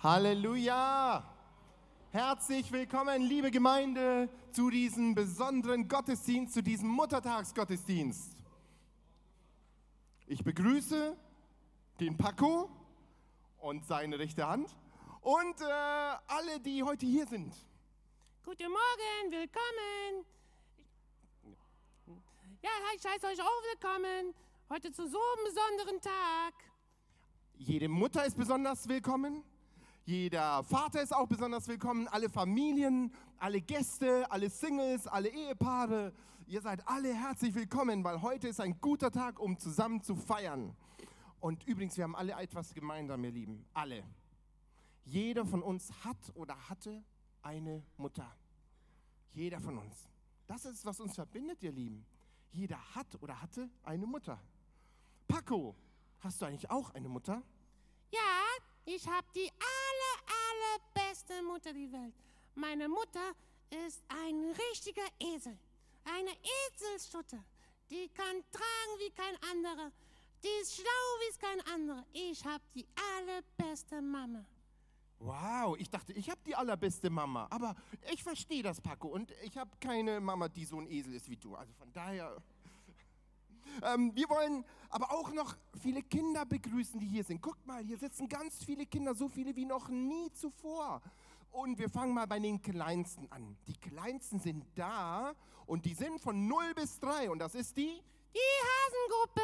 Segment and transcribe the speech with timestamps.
[0.00, 1.24] Halleluja!
[2.12, 8.36] Herzlich willkommen, liebe Gemeinde, zu diesem besonderen Gottesdienst, zu diesem Muttertagsgottesdienst.
[10.28, 11.16] Ich begrüße
[11.98, 12.70] den Paco
[13.58, 14.76] und seine rechte Hand
[15.20, 17.52] und äh, alle, die heute hier sind.
[18.44, 20.24] Guten Morgen, willkommen.
[22.62, 24.32] Ja, ich heiße euch auch willkommen.
[24.70, 26.54] Heute zu so einem besonderen Tag.
[27.56, 29.42] Jede Mutter ist besonders willkommen.
[30.08, 32.08] Jeder Vater ist auch besonders willkommen.
[32.08, 36.14] Alle Familien, alle Gäste, alle Singles, alle Ehepaare.
[36.46, 40.74] Ihr seid alle herzlich willkommen, weil heute ist ein guter Tag, um zusammen zu feiern.
[41.40, 43.66] Und übrigens, wir haben alle etwas gemeinsam, ihr Lieben.
[43.74, 44.02] Alle.
[45.04, 47.04] Jeder von uns hat oder hatte
[47.42, 48.34] eine Mutter.
[49.34, 50.08] Jeder von uns.
[50.46, 52.06] Das ist, was uns verbindet, ihr Lieben.
[52.50, 54.40] Jeder hat oder hatte eine Mutter.
[55.26, 55.76] Paco,
[56.20, 57.42] hast du eigentlich auch eine Mutter?
[58.10, 58.47] Ja,
[58.88, 60.16] ich habe die aller,
[60.94, 62.14] allerbeste Mutter der Welt.
[62.54, 63.34] Meine Mutter
[63.86, 65.56] ist ein richtiger Esel.
[66.04, 66.30] Eine
[66.72, 67.44] Eselstutte.
[67.90, 69.92] Die kann tragen wie kein anderer.
[70.42, 70.84] Die ist schlau
[71.20, 72.06] wie kein anderer.
[72.12, 74.44] Ich habe die allerbeste Mama.
[75.20, 77.46] Wow, ich dachte, ich habe die allerbeste Mama.
[77.50, 77.74] Aber
[78.10, 79.08] ich verstehe das, Paco.
[79.08, 81.54] Und ich habe keine Mama, die so ein Esel ist wie du.
[81.56, 82.40] Also von daher.
[83.82, 87.42] Ähm, wir wollen aber auch noch viele Kinder begrüßen, die hier sind.
[87.42, 91.02] Guckt mal, hier sitzen ganz viele Kinder, so viele wie noch nie zuvor.
[91.50, 93.56] Und wir fangen mal bei den Kleinsten an.
[93.66, 95.34] Die Kleinsten sind da
[95.66, 97.30] und die sind von 0 bis 3.
[97.30, 98.02] Und das ist die?
[98.34, 99.40] Die Hasengruppe.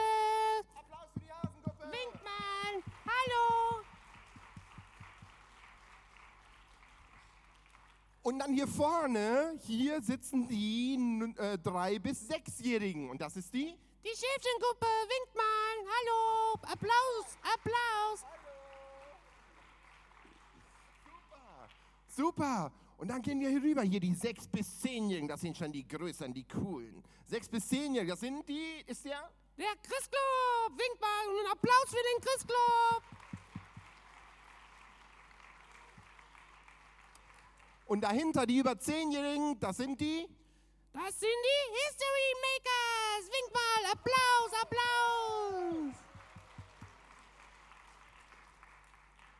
[0.74, 1.84] Applaus für die Hasengruppe.
[1.84, 2.82] Winkt mal.
[3.06, 3.84] Hallo.
[8.22, 10.94] Und dann hier vorne, hier sitzen die
[11.36, 13.10] äh, 3 bis 6-Jährigen.
[13.10, 13.76] Und das ist die?
[14.04, 14.86] Die Schäfchengruppe.
[14.86, 15.76] Winkt mal.
[15.96, 16.52] Hallo.
[16.62, 17.38] Applaus.
[17.42, 18.24] Applaus.
[22.06, 22.70] Super.
[22.98, 23.82] Und dann gehen wir hier rüber.
[23.82, 27.02] Hier die 6 bis 10-Jährigen, das sind schon die Größeren, die Coolen.
[27.26, 29.30] 6 bis 10-Jährige, das sind die, ist der?
[29.56, 30.70] Der Christclub.
[30.70, 31.28] Winkt mal.
[31.28, 33.02] Und einen Applaus für den Christclub.
[37.86, 40.28] Und dahinter die über 10-Jährigen, das sind die?
[40.94, 43.24] Das sind die History Makers.
[43.34, 43.92] Winkt mal.
[43.92, 44.50] Applaus.
[44.62, 45.94] Applaus.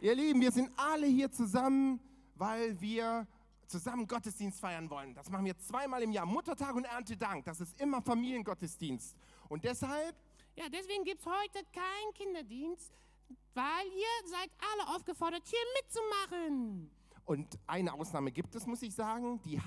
[0.01, 2.01] Ihr Lieben, wir sind alle hier zusammen,
[2.35, 3.27] weil wir
[3.69, 5.15] zusammen Gottesdienst feiern wollen.
[5.15, 7.45] Das machen wir zweimal im Jahr, Muttertag und Erntedank.
[7.45, 9.17] Das ist immer Familiengottesdienst.
[9.49, 10.15] Und deshalb,
[10.57, 12.93] Ja, deswegen gibt es heute keinen Kinderdienst,
[13.55, 16.91] weil ihr seid alle aufgefordert, hier mitzumachen.
[17.27, 19.59] und eine Ausnahme gibt es, muss ich sagen, die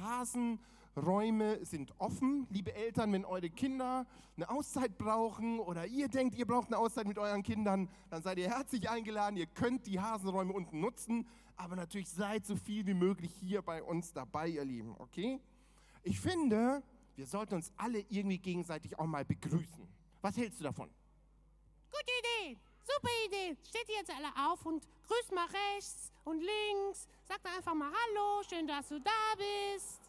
[0.97, 2.47] Hasenräume sind offen.
[2.49, 7.07] Liebe Eltern, wenn eure Kinder eine Auszeit brauchen oder ihr denkt, ihr braucht eine Auszeit
[7.07, 9.37] mit euren Kindern, dann seid ihr herzlich eingeladen.
[9.37, 13.83] Ihr könnt die Hasenräume unten nutzen, aber natürlich seid so viel wie möglich hier bei
[13.83, 15.39] uns dabei, ihr Lieben, okay?
[16.01, 16.81] Ich finde,
[17.15, 19.87] wir sollten uns alle irgendwie gegenseitig auch mal begrüßen.
[20.21, 20.89] Was hältst du davon?
[21.91, 22.57] Gute Idee.
[22.83, 23.57] Super Idee.
[23.67, 27.07] Steht jetzt alle auf und grüßt mal rechts und links.
[27.27, 30.06] Sagt einfach mal Hallo, schön, dass du da bist.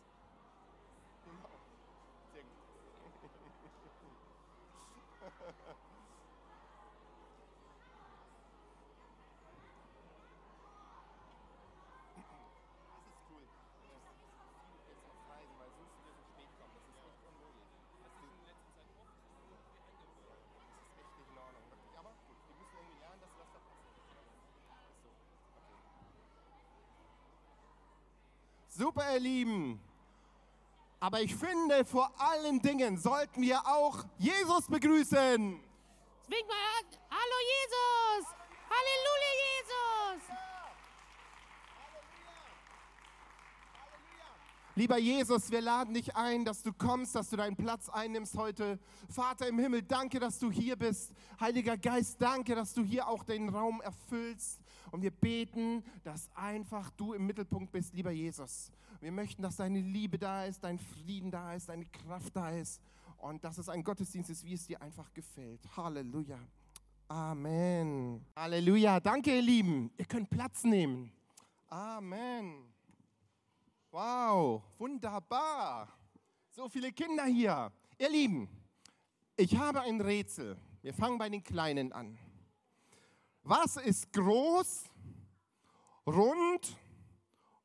[28.78, 29.81] Super, ihr Lieben.
[31.00, 35.61] Aber ich finde, vor allen Dingen sollten wir auch Jesus begrüßen.
[36.28, 36.87] Winkt mal an.
[37.11, 38.28] Hallo Jesus.
[38.71, 39.88] Halleluja Jesus.
[44.78, 48.78] Lieber Jesus, wir laden dich ein, dass du kommst, dass du deinen Platz einnimmst heute.
[49.09, 51.12] Vater im Himmel, danke, dass du hier bist.
[51.41, 54.61] Heiliger Geist, danke, dass du hier auch den Raum erfüllst.
[54.93, 58.71] Und wir beten, dass einfach du im Mittelpunkt bist, lieber Jesus.
[59.01, 62.80] Wir möchten, dass deine Liebe da ist, dein Frieden da ist, deine Kraft da ist.
[63.16, 65.59] Und dass es ein Gottesdienst ist, wie es dir einfach gefällt.
[65.77, 66.39] Halleluja.
[67.09, 68.25] Amen.
[68.36, 69.01] Halleluja.
[69.01, 69.91] Danke, ihr Lieben.
[69.98, 71.10] Ihr könnt Platz nehmen.
[71.69, 72.78] Amen.
[73.91, 75.89] Wow, wunderbar.
[76.51, 77.73] So viele Kinder hier.
[77.99, 78.49] Ihr Lieben,
[79.35, 80.59] ich habe ein Rätsel.
[80.83, 82.19] Wir fangen bei den Kleinen an.
[83.43, 84.85] Was ist groß,
[86.07, 86.77] rund,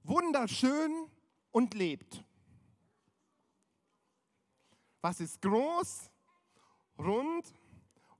[0.03, 1.09] wunderschön
[1.51, 2.23] und lebt?
[5.01, 6.09] Was ist groß,
[6.97, 7.53] rund,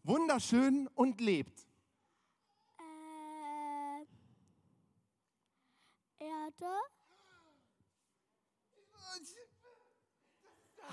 [0.04, 1.66] wunderschön und lebt?
[6.20, 7.03] Äh, Erde.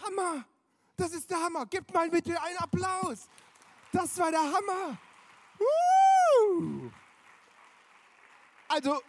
[0.02, 0.44] Hammer!
[0.96, 1.66] Das ist der Hammer.
[1.66, 3.28] Gebt mal bitte einen Applaus.
[3.92, 4.98] Das war der Hammer.
[5.58, 6.90] Woo!
[8.68, 9.00] Also,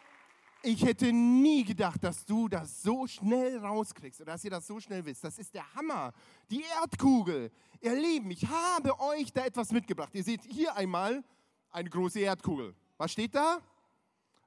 [0.64, 4.80] ich hätte nie gedacht, dass du das so schnell rauskriegst oder dass ihr das so
[4.80, 5.24] schnell wisst.
[5.24, 6.14] Das ist der Hammer.
[6.50, 7.52] Die Erdkugel.
[7.82, 10.14] Ihr Lieben, ich habe euch da etwas mitgebracht.
[10.14, 11.24] Ihr seht hier einmal
[11.72, 12.76] eine große Erdkugel.
[12.98, 13.60] Was steht da?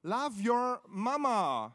[0.03, 1.75] Love your mama.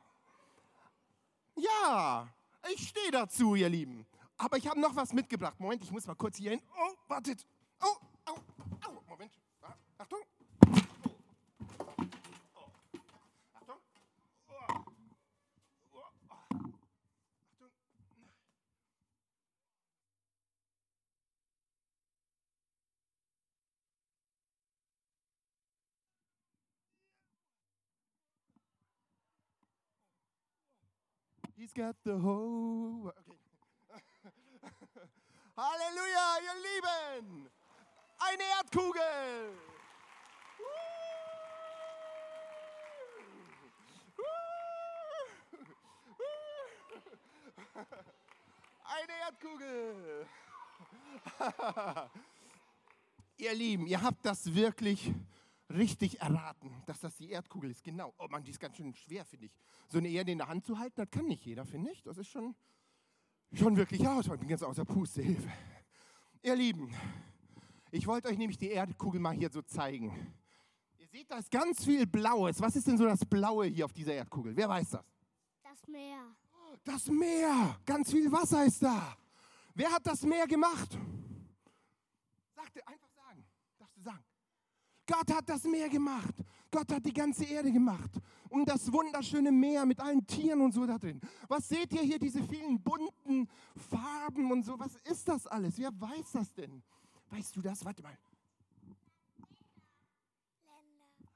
[1.56, 2.27] Ja,
[2.71, 4.06] ich stehe dazu, ihr Lieben.
[4.41, 5.59] Aber ich habe noch was mitgebracht.
[5.59, 6.62] Moment, ich muss mal kurz hier hin.
[6.74, 7.45] Oh, wartet.
[7.81, 7.88] Oh,
[8.25, 8.36] au,
[8.88, 9.01] au.
[9.09, 9.31] Moment.
[9.62, 10.19] Ah, Achtung.
[31.57, 33.13] He's got the whole.
[33.27, 33.38] Okay.
[35.59, 37.50] Halleluja, ihr Lieben!
[38.17, 39.01] Eine Erdkugel!
[48.85, 50.27] Eine Erdkugel!
[53.38, 55.11] ihr Lieben, ihr habt das wirklich
[55.69, 57.83] richtig erraten, dass das die Erdkugel ist.
[57.83, 58.13] Genau.
[58.17, 59.51] Oh Mann, die ist ganz schön schwer, finde ich.
[59.89, 62.01] So eine Erde in der Hand zu halten, das kann nicht jeder, finde ich.
[62.01, 62.56] Das ist schon,
[63.54, 64.25] schon wirklich aus.
[64.25, 65.50] Ich bin ganz außer Puste, Hilfe.
[66.42, 66.94] Ihr Lieben,
[67.92, 70.34] ich wollte euch nämlich die Erdkugel mal hier so zeigen.
[70.98, 72.62] Ihr seht, da ist ganz viel Blaues.
[72.62, 74.56] Was ist denn so das Blaue hier auf dieser Erdkugel?
[74.56, 75.06] Wer weiß das?
[75.63, 76.36] Das Meer.
[76.84, 77.80] Das Meer.
[77.86, 79.18] Ganz viel Wasser ist da.
[79.74, 80.98] Wer hat das Meer gemacht?
[82.56, 83.45] Sagte, einfach sagen.
[83.78, 84.24] Darfst du sagen.
[85.07, 86.36] Gott hat das Meer gemacht.
[86.71, 88.12] Gott hat die ganze Erde gemacht.
[88.50, 91.19] Und das wunderschöne Meer mit allen Tieren und so da drin.
[91.48, 93.48] Was seht ihr hier, diese vielen bunten
[93.89, 94.77] Farben und so?
[94.80, 95.77] Was ist das alles?
[95.77, 96.81] Wer weiß das denn?
[97.30, 97.83] Weißt du das?
[97.86, 98.18] Warte mal.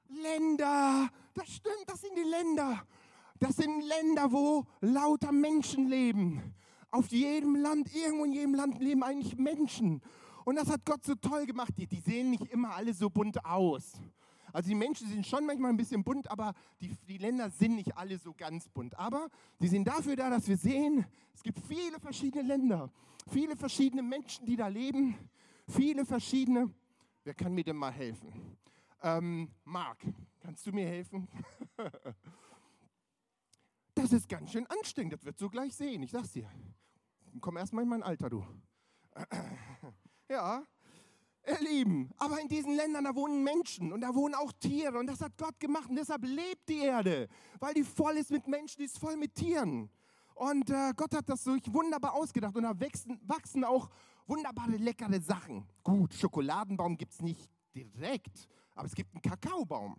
[0.08, 1.08] Länder.
[1.34, 2.86] Das stimmt, das sind die Länder.
[3.38, 6.54] Das sind Länder, wo lauter Menschen leben.
[6.90, 10.00] Auf jedem Land, irgendwo in jedem Land leben eigentlich Menschen.
[10.44, 11.72] Und das hat Gott so toll gemacht.
[11.76, 13.92] Die, die sehen nicht immer alle so bunt aus.
[14.54, 17.96] Also die Menschen sind schon manchmal ein bisschen bunt, aber die, die Länder sind nicht
[17.96, 18.96] alle so ganz bunt.
[18.96, 19.28] Aber
[19.58, 21.04] die sind dafür da, dass wir sehen,
[21.34, 22.88] es gibt viele verschiedene Länder,
[23.32, 25.18] viele verschiedene Menschen, die da leben,
[25.66, 26.72] viele verschiedene.
[27.24, 28.56] Wer kann mir denn mal helfen?
[29.02, 29.98] Ähm, Marc,
[30.38, 31.28] kannst du mir helfen?
[33.96, 36.50] Das ist ganz schön anstrengend, das wird so gleich sehen, ich sag's dir.
[37.40, 38.44] Komm erst mal in mein Alter, du.
[40.28, 40.64] Ja,
[41.46, 45.06] ihr Lieben, aber in diesen Ländern, da wohnen Menschen und da wohnen auch Tiere und
[45.06, 47.28] das hat Gott gemacht und deshalb lebt die Erde,
[47.60, 49.90] weil die voll ist mit Menschen, die ist voll mit Tieren.
[50.34, 53.88] Und äh, Gott hat das so wunderbar ausgedacht und da wachsen, wachsen auch
[54.26, 55.64] wunderbare, leckere Sachen.
[55.82, 59.96] Gut, Schokoladenbaum gibt es nicht direkt, aber es gibt einen Kakaobaum.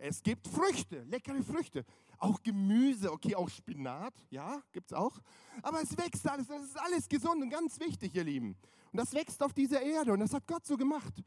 [0.00, 1.84] Es gibt Früchte, leckere Früchte.
[2.18, 5.18] Auch Gemüse, okay, auch Spinat, ja, gibt es auch.
[5.62, 8.56] Aber es wächst alles, das ist alles gesund und ganz wichtig, ihr Lieben.
[8.92, 11.22] Und das wächst auf dieser Erde und das hat Gott so gemacht.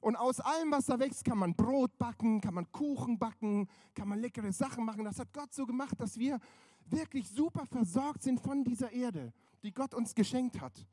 [0.00, 4.08] Und aus allem, was da wächst, kann man Brot backen, kann man Kuchen backen, kann
[4.08, 5.04] man leckere Sachen machen.
[5.04, 6.38] Das hat Gott so gemacht, dass wir
[6.86, 9.32] wirklich super versorgt sind von dieser Erde,
[9.62, 10.86] die Gott uns geschenkt hat.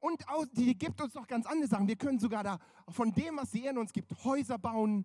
[0.00, 1.88] Und aus, die gibt uns noch ganz andere Sachen.
[1.88, 5.04] Wir können sogar da von dem, was die Erde uns gibt, Häuser bauen,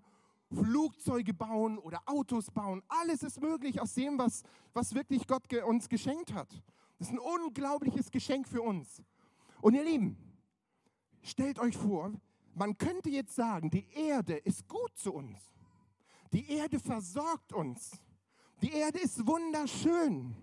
[0.52, 2.82] Flugzeuge bauen oder Autos bauen.
[2.88, 6.50] Alles ist möglich aus dem, was, was wirklich Gott ge uns geschenkt hat.
[6.98, 9.02] Das ist ein unglaubliches Geschenk für uns.
[9.62, 10.18] Und ihr Lieben,
[11.22, 12.12] stellt euch vor,
[12.56, 15.40] man könnte jetzt sagen, die Erde ist gut zu uns.
[16.34, 17.92] Die Erde versorgt uns.
[18.62, 20.36] Die Erde ist wunderschön.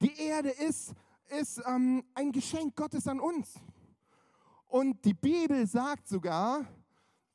[0.00, 0.94] Die Erde ist,
[1.28, 3.54] ist ähm, ein Geschenk Gottes an uns.
[4.68, 6.66] Und die Bibel sagt sogar,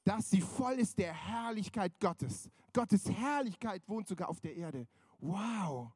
[0.04, 2.50] dass sie voll ist der Herrlichkeit Gottes.
[2.74, 4.88] Gottes Herrlichkeit wohnt sogar auf der Erde.
[5.20, 5.92] Wow.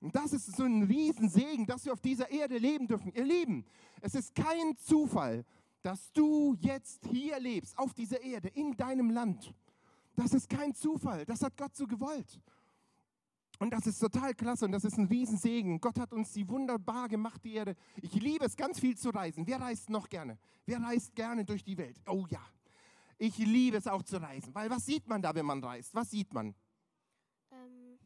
[0.00, 3.12] Und das ist so ein Riesensegen, dass wir auf dieser Erde leben dürfen.
[3.12, 3.64] Ihr Lieben,
[4.00, 5.44] es ist kein Zufall,
[5.82, 9.54] dass du jetzt hier lebst, auf dieser Erde, in deinem Land.
[10.16, 12.40] Das ist kein Zufall, das hat Gott so gewollt.
[13.58, 15.80] Und das ist total klasse und das ist ein Riesensegen.
[15.80, 17.76] Gott hat uns die wunderbar gemacht, die Erde.
[18.00, 19.46] Ich liebe es, ganz viel zu reisen.
[19.46, 20.38] Wer reist noch gerne?
[20.64, 22.00] Wer reist gerne durch die Welt?
[22.06, 22.40] Oh ja,
[23.18, 25.94] ich liebe es auch zu reisen, weil was sieht man da, wenn man reist?
[25.94, 26.54] Was sieht man?
[27.50, 27.98] Ähm,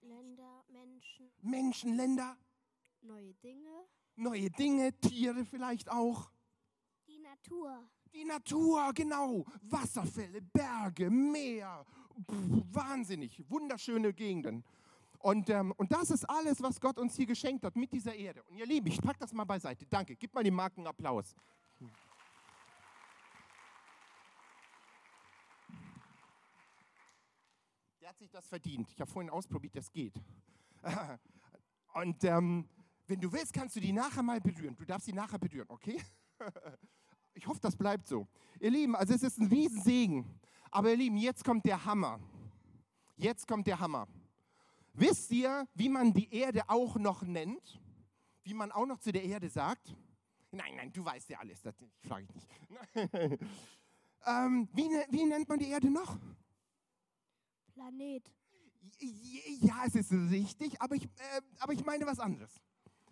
[0.00, 2.36] Länder, Menschen, Menschen, Länder,
[3.02, 3.86] neue Dinge,
[4.20, 6.30] neue Dinge, Tiere vielleicht auch.
[7.08, 7.88] die Natur.
[8.12, 9.44] Die Natur, genau.
[9.62, 11.86] Wasserfälle, Berge, Meer.
[12.30, 13.42] Pff, wahnsinnig.
[13.48, 14.64] Wunderschöne Gegenden.
[15.18, 18.42] Und, ähm, und das ist alles, was Gott uns hier geschenkt hat mit dieser Erde.
[18.44, 19.86] Und ihr Lieben, ich pack das mal beiseite.
[19.86, 20.16] Danke.
[20.16, 21.34] Gib mal den Marken Applaus.
[28.00, 28.90] Der hat sich das verdient.
[28.90, 30.14] Ich habe vorhin ausprobiert, das geht.
[31.92, 32.66] Und ähm,
[33.10, 34.76] wenn du willst, kannst du die nachher mal berühren.
[34.76, 36.00] Du darfst sie nachher berühren, okay?
[37.32, 38.26] Ich hoffe, das bleibt so.
[38.58, 40.26] Ihr Lieben, also es ist ein Riesensegen.
[40.72, 42.18] Aber ihr Lieben, jetzt kommt der Hammer.
[43.16, 44.08] Jetzt kommt der Hammer.
[44.94, 47.80] Wisst ihr, wie man die Erde auch noch nennt?
[48.42, 49.96] Wie man auch noch zu der Erde sagt?
[50.50, 52.48] Nein, nein, du weißt ja alles, das frage ich nicht.
[54.26, 56.18] ähm, wie, ne- wie nennt man die Erde noch?
[57.72, 58.30] Planet.
[59.60, 62.60] Ja, es ist richtig, aber ich, äh, aber ich meine was anderes.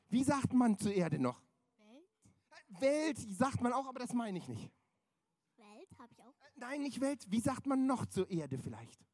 [0.08, 1.40] Wie sagt man zur Erde noch?
[1.76, 2.80] Welt?
[2.80, 4.70] Welt sagt man auch, aber das meine ich nicht.
[5.56, 6.34] Welt habe ich auch.
[6.56, 7.26] Nein, nicht Welt.
[7.30, 9.04] Wie sagt man noch zur Erde vielleicht?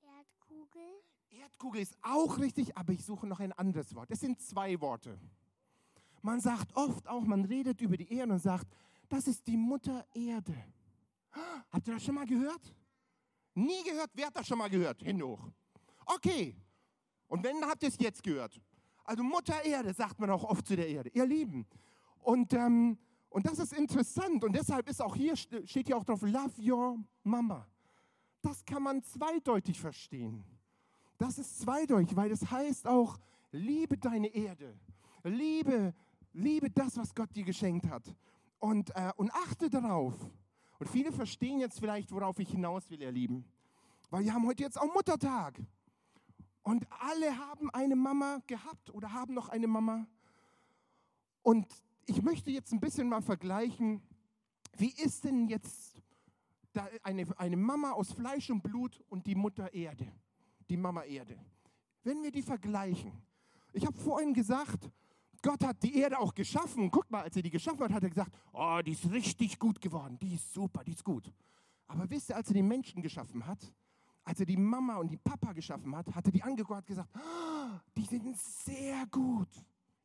[0.00, 1.02] Erdkugel.
[1.30, 4.10] Erdkugel ist auch richtig, aber ich suche noch ein anderes Wort.
[4.10, 5.18] Es sind zwei Worte.
[6.22, 8.66] Man sagt oft auch, man redet über die Erde und sagt,
[9.08, 10.54] das ist die Mutter Erde.
[11.70, 12.74] Habt ihr das schon mal gehört?
[13.54, 14.10] Nie gehört?
[14.14, 15.02] Wer hat das schon mal gehört?
[15.02, 15.48] Hände hoch.
[16.06, 16.56] Okay.
[17.28, 18.60] Und wenn, habt ihr es jetzt gehört.
[19.10, 21.10] Also Mutter Erde sagt man auch oft zu der Erde.
[21.12, 21.66] Ihr Lieben.
[22.22, 22.96] Und, ähm,
[23.28, 24.44] und das ist interessant.
[24.44, 27.66] Und deshalb ist auch hier, steht hier auch drauf, love your mama.
[28.40, 30.44] Das kann man zweideutig verstehen.
[31.18, 33.18] Das ist zweideutig, weil das heißt auch,
[33.50, 34.78] liebe deine Erde.
[35.24, 35.92] Liebe,
[36.32, 38.14] liebe das, was Gott dir geschenkt hat.
[38.60, 40.14] Und, äh, und achte darauf.
[40.78, 43.44] Und viele verstehen jetzt vielleicht, worauf ich hinaus will, ihr Lieben.
[44.08, 45.60] Weil wir haben heute jetzt auch Muttertag.
[46.62, 47.70] Und alle haben
[48.20, 50.06] Mama gehabt oder haben noch eine Mama.
[51.42, 51.66] Und
[52.06, 54.02] ich möchte jetzt ein bisschen mal vergleichen,
[54.76, 56.02] wie ist denn jetzt
[57.02, 60.06] eine, eine Mama aus Fleisch und Blut und die Mutter Erde,
[60.68, 61.38] die Mama Erde.
[62.04, 63.12] Wenn wir die vergleichen,
[63.72, 64.90] ich habe vorhin gesagt,
[65.42, 66.90] Gott hat die Erde auch geschaffen.
[66.90, 69.80] Guckt mal, als er die geschaffen hat, hat er gesagt, oh, die ist richtig gut
[69.80, 71.32] geworden, die ist super, die ist gut.
[71.86, 73.72] Aber wisst ihr, als er den Menschen geschaffen hat,
[74.30, 77.08] als er die Mama und die Papa geschaffen hat, hat er die angeguckt und gesagt,
[77.16, 79.48] "Ah, die sind sehr gut.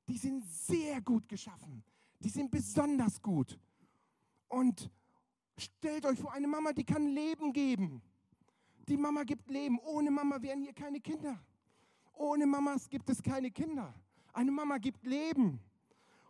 [0.08, 1.84] Die sind sehr gut geschaffen.
[2.20, 3.60] Die sind besonders gut.
[4.48, 4.90] Und
[5.58, 8.02] stellt euch vor, eine Mama, die kann Leben geben.
[8.88, 9.78] Die Mama gibt Leben.
[9.80, 11.40] Ohne Mama wären hier keine Kinder.
[12.14, 13.94] Ohne Mamas gibt es keine Kinder.
[14.34, 15.60] Eine Mama gibt Leben.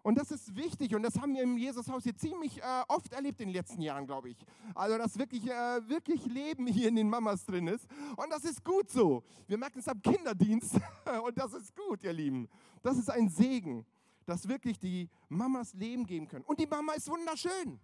[0.05, 3.41] Und das ist wichtig und das haben wir im Jesushaus hier ziemlich äh, oft erlebt
[3.41, 4.37] in den letzten Jahren, glaube ich.
[4.75, 7.87] Also, dass wirklich, äh, wirklich Leben hier in den Mamas drin ist.
[8.15, 9.23] Und das ist gut so.
[9.47, 10.75] Wir merken es am Kinderdienst
[11.25, 12.47] und das ist gut, ihr Lieben.
[12.83, 13.83] Das ist ein Segen,
[14.27, 16.45] dass wirklich die Mamas Leben geben können.
[16.45, 17.79] Und die Mama ist wunderschön.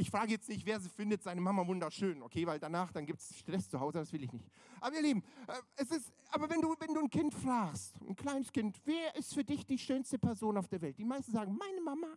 [0.00, 3.20] Ich frage jetzt nicht, wer sie findet seine Mama wunderschön, okay, weil danach dann gibt
[3.20, 4.48] es Stress zu Hause, das will ich nicht.
[4.80, 8.16] Aber ihr Lieben, äh, es ist, aber wenn du, wenn du ein Kind fragst, ein
[8.16, 10.96] kleines Kind, wer ist für dich die schönste Person auf der Welt?
[10.96, 12.16] Die meisten sagen, meine Mama.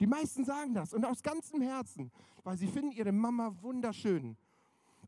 [0.00, 2.10] Die meisten sagen das und aus ganzem Herzen,
[2.42, 4.36] weil sie finden ihre Mama wunderschön.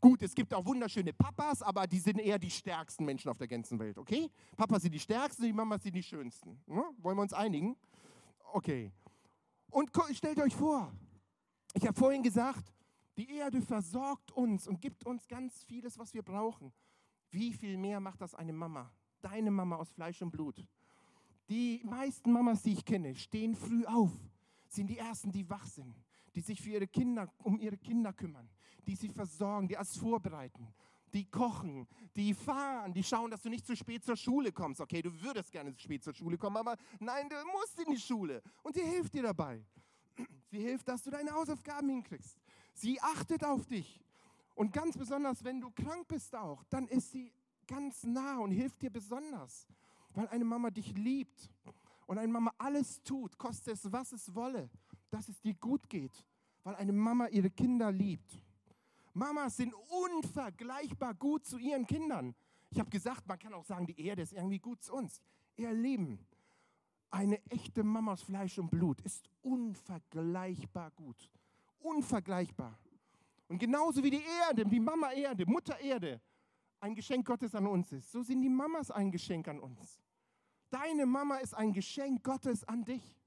[0.00, 3.48] Gut, es gibt auch wunderschöne Papas, aber die sind eher die stärksten Menschen auf der
[3.48, 4.30] ganzen Welt, okay?
[4.56, 6.62] Papas sind die stärksten, die Mamas sind die schönsten.
[6.66, 6.84] Ne?
[6.98, 7.76] Wollen wir uns einigen?
[8.52, 8.92] Okay.
[9.72, 10.92] Und stellt euch vor,
[11.74, 12.72] ich habe vorhin gesagt,
[13.16, 16.72] die Erde versorgt uns und gibt uns ganz vieles, was wir brauchen.
[17.30, 18.90] Wie viel mehr macht das eine Mama?
[19.20, 20.64] Deine Mama aus Fleisch und Blut.
[21.48, 24.10] Die meisten Mamas, die ich kenne, stehen früh auf,
[24.68, 25.94] sind die ersten, die wach sind,
[26.34, 28.48] die sich für ihre Kinder, um ihre Kinder kümmern,
[28.86, 30.72] die sie versorgen, die alles vorbereiten,
[31.12, 34.80] die kochen, die fahren, die schauen, dass du nicht zu spät zur Schule kommst.
[34.80, 38.00] Okay, du würdest gerne zu spät zur Schule kommen, aber nein, du musst in die
[38.00, 38.42] Schule.
[38.62, 39.64] Und sie hilft dir dabei.
[40.50, 42.36] Sie hilft, dass du deine Hausaufgaben hinkriegst.
[42.74, 44.00] Sie achtet auf dich.
[44.54, 47.32] Und ganz besonders, wenn du krank bist auch, dann ist sie
[47.66, 49.66] ganz nah und hilft dir besonders,
[50.14, 51.50] weil eine Mama dich liebt
[52.06, 54.68] und eine Mama alles tut, koste es, was es wolle,
[55.10, 56.26] dass es dir gut geht,
[56.64, 58.42] weil eine Mama ihre Kinder liebt.
[59.14, 62.34] Mamas sind unvergleichbar gut zu ihren Kindern.
[62.70, 65.20] Ich habe gesagt, man kann auch sagen, die Erde ist irgendwie gut zu uns.
[65.56, 66.18] Ihr Lieben,
[67.10, 71.30] eine echte Mama aus Fleisch und Blut ist unvergleichbar gut.
[71.80, 72.78] Unvergleichbar.
[73.48, 76.20] Und genauso wie die Erde, die Mama Erde, Mutter Erde,
[76.78, 80.00] ein Geschenk Gottes an uns ist, so sind die Mamas ein Geschenk an uns.
[80.70, 83.18] Deine Mama ist ein Geschenk Gottes an dich.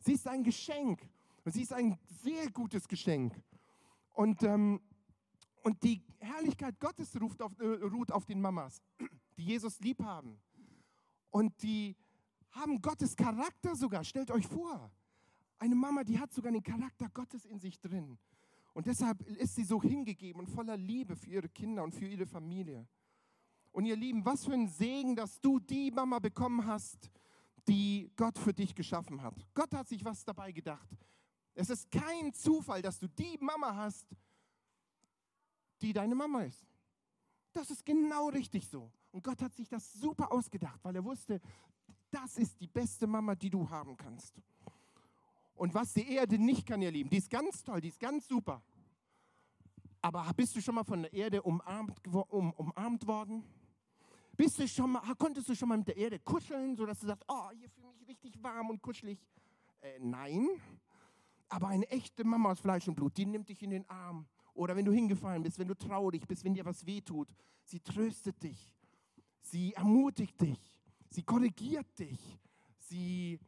[0.00, 1.06] Sie ist ein Geschenk.
[1.44, 3.34] Und sie ist ein sehr gutes Geschenk.
[4.14, 4.80] Und, ähm,
[5.62, 8.82] und die Herrlichkeit Gottes ruft auf, äh, ruht auf den Mamas,
[9.36, 10.40] die Jesus lieb haben.
[11.30, 11.94] Und die
[12.50, 14.04] haben Gottes Charakter sogar.
[14.04, 14.90] Stellt euch vor,
[15.58, 18.18] eine Mama, die hat sogar den Charakter Gottes in sich drin.
[18.74, 22.26] Und deshalb ist sie so hingegeben und voller Liebe für ihre Kinder und für ihre
[22.26, 22.86] Familie.
[23.72, 27.10] Und ihr Lieben, was für ein Segen, dass du die Mama bekommen hast,
[27.66, 29.34] die Gott für dich geschaffen hat.
[29.54, 30.88] Gott hat sich was dabei gedacht.
[31.54, 34.06] Es ist kein Zufall, dass du die Mama hast,
[35.82, 36.64] die deine Mama ist.
[37.52, 38.92] Das ist genau richtig so.
[39.10, 41.40] Und Gott hat sich das super ausgedacht, weil er wusste,
[42.10, 44.40] das ist die beste Mama, die du haben kannst.
[45.54, 48.28] Und was die Erde nicht kann, ihr Lieben, die ist ganz toll, die ist ganz
[48.28, 48.62] super.
[50.00, 53.44] Aber bist du schon mal von der Erde umarmt, um, umarmt worden?
[54.36, 57.24] Bist du schon mal, konntest du schon mal mit der Erde kuscheln, sodass du sagst,
[57.26, 59.18] oh, hier fühle ich mich richtig warm und kuschelig?
[59.80, 60.48] Äh, nein.
[61.48, 64.28] Aber eine echte Mama aus Fleisch und Blut, die nimmt dich in den Arm.
[64.54, 67.34] Oder wenn du hingefallen bist, wenn du traurig bist, wenn dir was wehtut,
[67.64, 68.76] sie tröstet dich.
[69.40, 70.77] Sie ermutigt dich.
[71.10, 72.38] Sie korrigiert dich.
[72.78, 73.38] Sie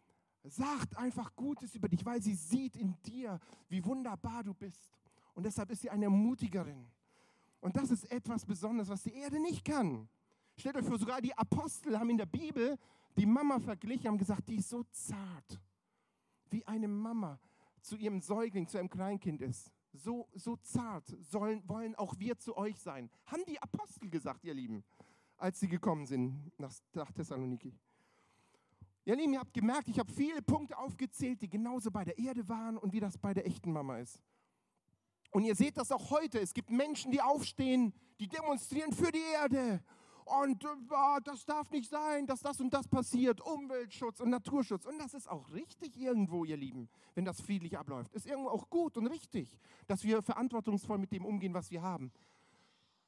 [0.44, 3.38] sagt einfach Gutes über dich, weil sie sieht in dir,
[3.68, 4.98] wie wunderbar du bist.
[5.34, 6.86] Und deshalb ist sie eine Ermutigerin.
[7.60, 10.08] Und das ist etwas Besonderes, was die Erde nicht kann.
[10.56, 12.78] Stellt euch vor, sogar die Apostel haben in der Bibel
[13.16, 15.60] die Mama verglichen, haben gesagt, die ist so zart,
[16.50, 17.38] wie eine Mama
[17.80, 19.70] zu ihrem Säugling, zu einem Kleinkind ist.
[19.92, 23.10] So, so zart sollen, wollen auch wir zu euch sein.
[23.26, 24.84] Haben die Apostel gesagt, ihr Lieben,
[25.40, 27.74] als sie gekommen sind nach, nach Thessaloniki.
[29.04, 32.48] Ihr Lieben, ihr habt gemerkt, ich habe viele Punkte aufgezählt, die genauso bei der Erde
[32.48, 34.20] waren und wie das bei der echten Mama ist.
[35.30, 36.40] Und ihr seht das auch heute.
[36.40, 39.82] Es gibt Menschen, die aufstehen, die demonstrieren für die Erde
[40.30, 43.40] und äh, das darf nicht sein, dass das und das passiert.
[43.40, 44.86] Umweltschutz und Naturschutz.
[44.86, 48.14] Und das ist auch richtig irgendwo, ihr Lieben, wenn das friedlich abläuft.
[48.14, 52.12] Ist irgendwo auch gut und richtig, dass wir verantwortungsvoll mit dem umgehen, was wir haben.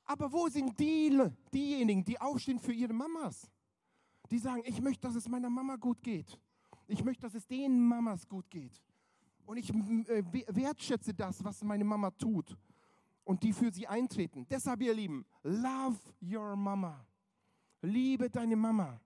[0.04, 1.18] Aber wo sind die,
[1.52, 3.50] diejenigen, die aufstehen für ihre Mamas?
[4.30, 6.38] Die sagen, ich möchte, dass es meiner Mama gut geht.
[6.86, 8.82] Ich möchte, dass es den Mamas gut geht.
[9.44, 12.56] Und ich äh, wertschätze das, was meine Mama tut.
[13.24, 14.46] Und die für sie eintreten.
[14.50, 17.06] Deshalb, ihr Lieben, love your mama.
[17.82, 19.00] Liebe deine Mama.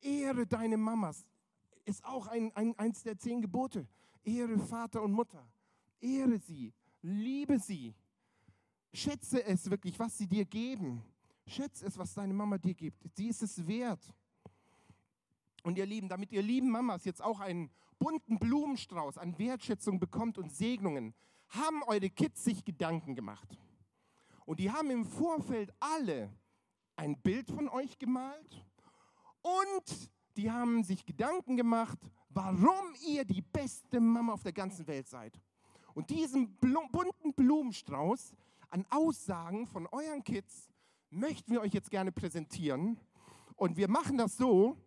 [0.00, 1.26] Ehre deine Mamas.
[1.84, 3.86] Ist auch ein, ein, eins der zehn Gebote.
[4.24, 5.44] Ehre Vater und Mutter.
[6.00, 6.72] Ehre sie.
[7.00, 7.94] Liebe sie.
[8.92, 11.02] Schätze es wirklich, was sie dir geben.
[11.46, 13.04] Schätze es, was deine Mama dir gibt.
[13.16, 14.14] Sie ist es wert.
[15.62, 20.36] Und ihr Lieben, damit ihr lieben Mamas jetzt auch einen bunten Blumenstrauß an Wertschätzung bekommt
[20.38, 21.14] und Segnungen,
[21.48, 23.58] haben eure Kids sich Gedanken gemacht.
[24.44, 26.32] Und die haben im Vorfeld alle
[26.96, 28.66] ein Bild von euch gemalt
[29.42, 31.98] und die haben sich Gedanken gemacht,
[32.30, 35.40] warum ihr die beste Mama auf der ganzen Welt seid.
[35.94, 38.32] Und diesen bunten Blumenstrauß
[38.72, 40.70] an Aussagen von euren Kids
[41.10, 42.98] möchten wir euch jetzt gerne präsentieren.
[43.54, 44.78] Und wir machen das so,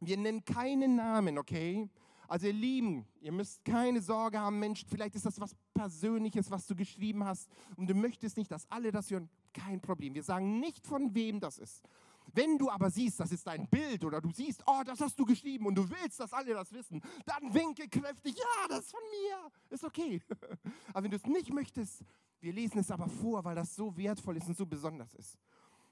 [0.00, 1.88] wir nennen keine Namen, okay?
[2.28, 6.66] Also ihr Lieben, ihr müsst keine Sorge haben, Mensch, vielleicht ist das was Persönliches, was
[6.66, 9.28] du geschrieben hast und du möchtest nicht, dass alle das hören.
[9.52, 10.14] Kein Problem.
[10.14, 11.82] Wir sagen nicht, von wem das ist.
[12.32, 15.24] Wenn du aber siehst, das ist dein Bild oder du siehst, oh, das hast du
[15.24, 19.00] geschrieben und du willst, dass alle das wissen, dann winke kräftig, ja, das ist von
[19.10, 19.50] mir.
[19.68, 20.22] Ist okay.
[20.94, 22.04] Aber wenn du es nicht möchtest,
[22.40, 25.38] wir lesen es aber vor, weil das so wertvoll ist und so besonders ist.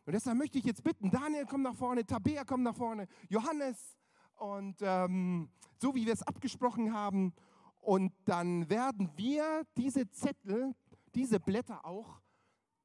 [0.06, 3.98] Und deshalb möchte ich jetzt bitten, Daniel, komm nach vorne, Tabea, komm nach vorne, Johannes,
[4.38, 7.34] und ähm, so wie wir es abgesprochen haben.
[7.80, 10.74] Und dann werden wir diese Zettel,
[11.14, 12.20] diese Blätter auch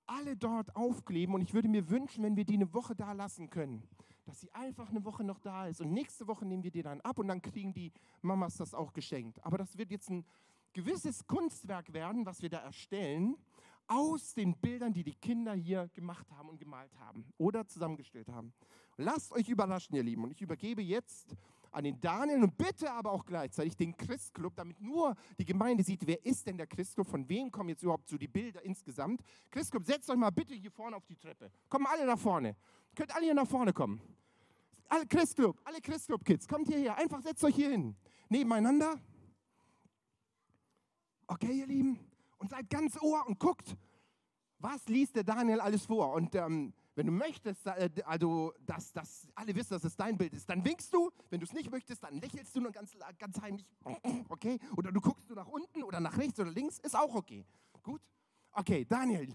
[0.06, 1.36] alle dort aufkleben.
[1.36, 3.88] Und ich würde mir wünschen, wenn wir die eine Woche da lassen können,
[4.26, 5.82] dass sie einfach eine Woche noch da ist.
[5.82, 8.94] Und nächste Woche nehmen wir die dann ab und dann kriegen die Mamas das auch
[8.94, 9.44] geschenkt.
[9.44, 10.26] Aber das wird jetzt ein
[10.74, 13.38] gewisses Kunstwerk werden, was wir da erstellen,
[13.88, 18.54] aus den Bildern, die die Kinder hier gemacht haben und gemalt haben oder zusammengestellt haben.
[18.98, 20.24] Lasst euch überraschen, ihr Lieben.
[20.24, 21.36] Und ich übergebe jetzt
[21.72, 26.06] an den Daniel und bitte aber auch gleichzeitig den Christclub, damit nur die Gemeinde sieht,
[26.06, 29.22] wer ist denn der Christclub, von wem kommen jetzt überhaupt so die Bilder insgesamt.
[29.50, 31.52] Christclub, setzt euch mal bitte hier vorne auf die Treppe.
[31.70, 32.56] Kommen alle nach vorne.
[32.96, 34.00] Könnt alle hier nach vorne kommen.
[34.88, 36.96] Alle Christclub, alle Christclub-Kids, kommt hierher.
[36.96, 37.96] Einfach setzt euch hier hin.
[38.30, 39.00] Nebeneinander.
[41.26, 42.13] Okay, ihr Lieben?
[42.44, 43.78] Und seid ganz ohr und guckt,
[44.60, 46.12] was liest der Daniel alles vor.
[46.12, 50.34] Und ähm, wenn du möchtest, äh, also, dass, dass alle wissen, dass es dein Bild
[50.34, 51.10] ist, dann winkst du.
[51.30, 53.66] Wenn du es nicht möchtest, dann lächelst du nur ganz, ganz heimlich.
[54.28, 54.60] Okay?
[54.76, 56.80] Oder du guckst du nach unten oder nach rechts oder links.
[56.80, 57.46] Ist auch okay.
[57.82, 58.02] Gut?
[58.52, 59.34] Okay, Daniel.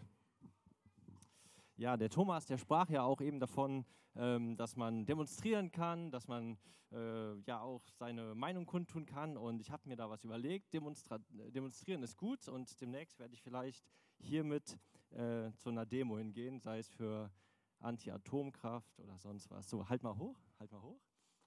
[1.78, 3.86] Ja, der Thomas, der sprach ja auch eben davon,
[4.16, 6.58] ähm, dass man demonstrieren kann, dass man
[6.90, 9.36] äh, ja auch seine Meinung kundtun kann.
[9.36, 10.72] Und ich habe mir da was überlegt.
[10.72, 13.86] Demonstra demonstrieren ist gut und demnächst werde ich vielleicht
[14.18, 14.76] hiermit
[15.10, 17.30] äh, zu einer Demo hingehen, sei es für
[17.78, 19.70] Anti-Atomkraft oder sonst was.
[19.70, 21.00] So, halt mal hoch, halt mal hoch,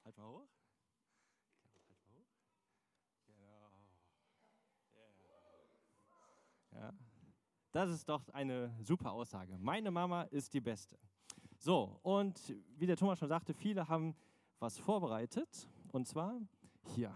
[0.05, 0.47] halt mal hoch.
[1.89, 2.29] Halt mal hoch.
[3.27, 3.69] Genau.
[6.71, 7.10] Ja.
[7.71, 9.57] Das ist doch eine super Aussage.
[9.57, 10.97] Meine Mama ist die Beste.
[11.57, 12.37] So, und
[12.77, 14.13] wie der Thomas schon sagte, viele haben
[14.59, 15.69] was vorbereitet.
[15.91, 16.39] Und zwar
[16.95, 17.13] hier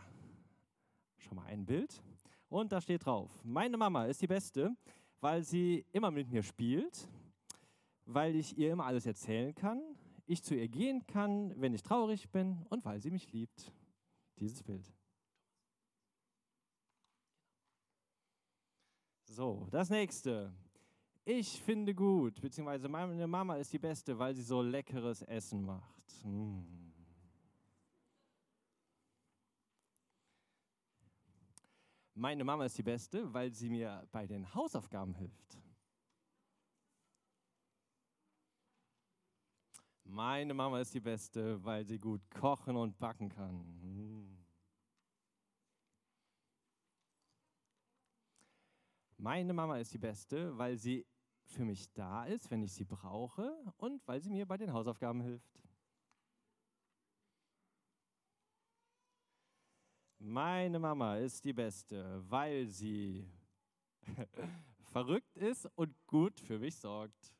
[1.18, 2.02] schon mal ein Bild.
[2.48, 4.76] Und da steht drauf, meine Mama ist die Beste,
[5.20, 7.10] weil sie immer mit mir spielt,
[8.06, 9.82] weil ich ihr immer alles erzählen kann,
[10.26, 13.74] ich zu ihr gehen kann, wenn ich traurig bin und weil sie mich liebt.
[14.39, 14.94] Dieses Bild.
[19.36, 20.54] So, das nächste.
[21.26, 26.24] Ich finde gut, beziehungsweise meine Mama ist die Beste, weil sie so leckeres Essen macht.
[26.24, 26.62] Mm.
[32.13, 35.60] Meine Mama ist die Beste, weil sie mir bei den Hausaufgaben hilft.
[40.06, 43.58] Meine Mama ist die Beste, weil sie gut kochen und backen kann.
[43.82, 44.25] Mm.
[49.26, 51.04] Meine Mama ist die Beste, weil sie
[51.46, 55.20] für mich da ist, wenn ich sie brauche und weil sie mir bei den Hausaufgaben
[55.20, 55.50] hilft.
[60.20, 63.28] Meine Mama ist die Beste, weil sie
[64.92, 67.34] verrückt ist und gut für mich sorgt.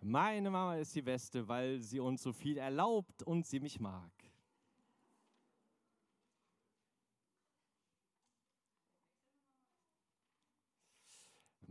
[0.00, 4.21] Meine Mama ist die Beste, weil sie uns so viel erlaubt und sie mich mag.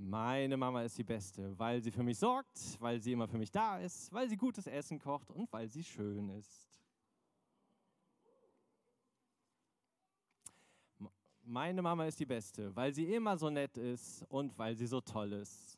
[0.04, 3.52] Meine Mama ist die Beste, weil sie für mich sorgt, weil sie immer für mich
[3.52, 6.68] da ist, weil sie gutes Essen kocht und weil sie schön ist.
[11.44, 15.02] Meine Mama ist die Beste, weil sie immer so nett ist und weil sie so
[15.02, 15.78] toll ist.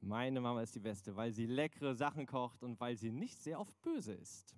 [0.00, 3.60] Meine Mama ist die Beste, weil sie leckere Sachen kocht und weil sie nicht sehr
[3.60, 4.56] oft böse ist.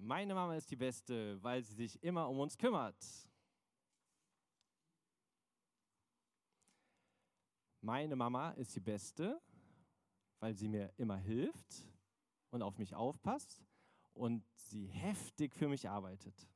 [0.00, 2.96] Meine Mama ist die Beste, weil sie sich immer um uns kümmert.
[7.80, 9.40] Meine Mama ist die Beste,
[10.38, 11.84] weil sie mir immer hilft
[12.50, 13.60] und auf mich aufpasst
[14.14, 16.48] und sie heftig für mich arbeitet.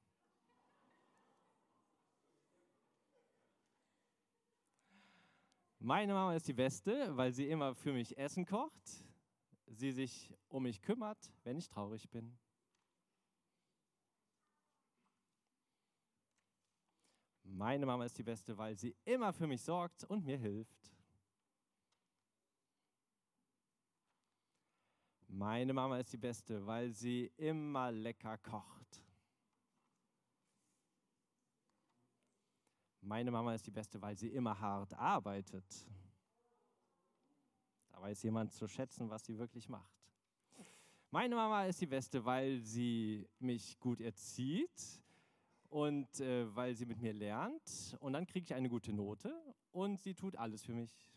[5.80, 9.04] Meine Mama ist die Beste, weil sie immer für mich Essen kocht,
[9.66, 12.38] sie sich um mich kümmert, wenn ich traurig bin.
[17.54, 20.90] Meine Mama ist die Beste, weil sie immer für mich sorgt und mir hilft.
[25.28, 29.04] Meine Mama ist die Beste, weil sie immer lecker kocht.
[33.02, 35.66] Meine Mama ist die Beste, weil sie immer hart arbeitet.
[37.90, 39.92] Da weiß jemand zu schätzen, was sie wirklich macht.
[41.10, 45.01] Meine Mama ist die Beste, weil sie mich gut erzieht
[45.72, 47.96] und äh, weil sie mit mir lernt.
[48.00, 49.34] Und dann kriege ich eine gute Note
[49.70, 51.10] und sie tut alles für mich.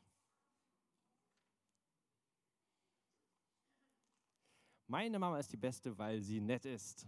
[4.87, 7.05] Meine Mama ist die Beste, weil sie nett ist.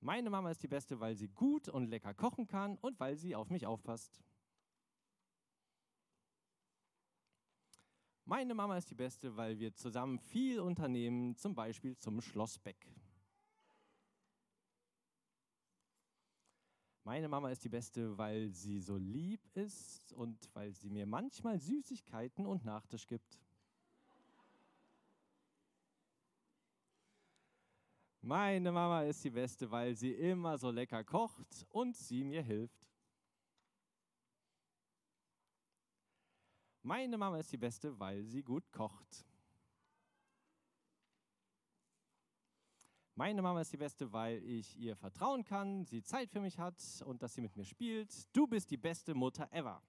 [0.00, 3.36] Meine Mama ist die Beste, weil sie gut und lecker kochen kann und weil sie
[3.36, 4.22] auf mich aufpasst.
[8.26, 12.88] Meine Mama ist die Beste, weil wir zusammen viel unternehmen, zum Beispiel zum Schloss Beck.
[17.04, 21.60] Meine Mama ist die Beste, weil sie so lieb ist und weil sie mir manchmal
[21.60, 23.38] Süßigkeiten und Nachtisch gibt.
[28.22, 32.83] Meine Mama ist die Beste, weil sie immer so lecker kocht und sie mir hilft.
[36.86, 39.26] Meine Mama ist die Beste, weil sie gut kocht.
[43.14, 46.76] Meine Mama ist die Beste, weil ich ihr vertrauen kann, sie Zeit für mich hat
[47.06, 48.12] und dass sie mit mir spielt.
[48.36, 49.82] Du bist die beste Mutter ever.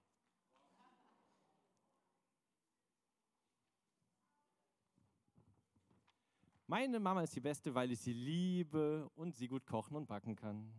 [6.65, 10.37] Meine Mama ist die Beste, weil ich sie liebe und sie gut kochen und backen
[10.37, 10.71] kann.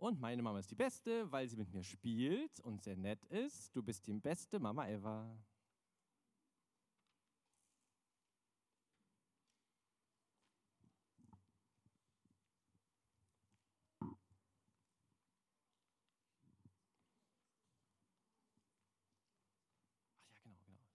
[0.00, 3.76] Und meine Mama ist die Beste, weil sie mit mir spielt und sehr nett ist.
[3.76, 5.38] Du bist die beste Mama ever.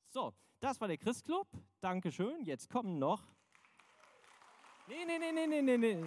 [0.09, 1.47] So, das war der Christclub.
[1.79, 2.43] Dankeschön.
[2.43, 3.21] Jetzt kommen noch.
[4.87, 6.03] Nee, nee, nee, nee, nee, nee, nee.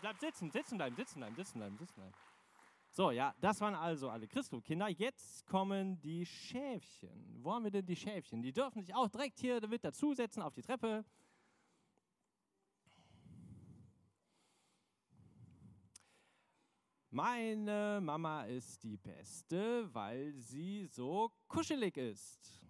[0.00, 2.14] Bleib sitzen, sitzen bleiben, sitzen bleiben, sitzen bleiben, sitzen bleiben.
[2.92, 4.88] So, ja, das waren also alle Christkinder.
[4.88, 7.38] Jetzt kommen die Schäfchen.
[7.42, 8.42] Wo haben wir denn die Schäfchen?
[8.42, 11.04] Die dürfen sich auch direkt hier mit dazusetzen auf die Treppe.
[17.12, 22.60] Meine Mama ist die Beste, weil sie so kuschelig ist.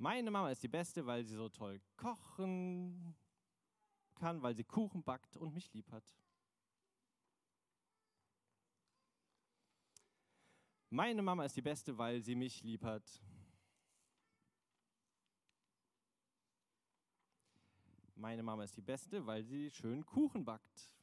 [0.00, 3.16] Meine Mama ist die Beste, weil sie so toll kochen
[4.14, 6.04] kann, weil sie Kuchen backt und mich lieb hat.
[10.88, 13.02] Meine Mama ist die Beste, weil sie mich lieb hat.
[18.14, 20.94] Meine Mama ist die Beste, weil sie schön Kuchen backt.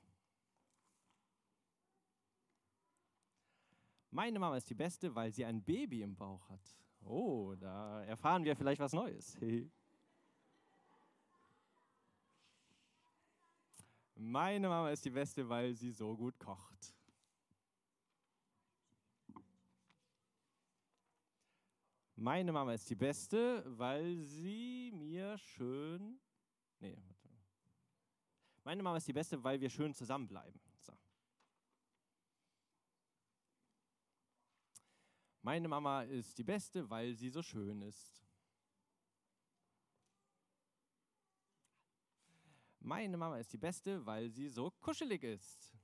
[4.09, 6.84] Meine Mama ist die Beste, weil sie ein Baby im Bauch hat.
[7.05, 9.37] Oh, da erfahren wir vielleicht was Neues.
[14.15, 16.95] Meine Mama ist die Beste, weil sie so gut kocht.
[22.15, 26.19] Meine Mama ist die Beste, weil sie mir schön.
[26.79, 27.29] Nee, warte.
[28.63, 30.59] Meine Mama ist die Beste, weil wir schön zusammenbleiben.
[30.79, 30.93] So.
[35.45, 38.25] Meine Mama ist die Beste, weil sie so schön ist.
[42.79, 45.77] Meine Mama ist die Beste, weil sie so kuschelig ist.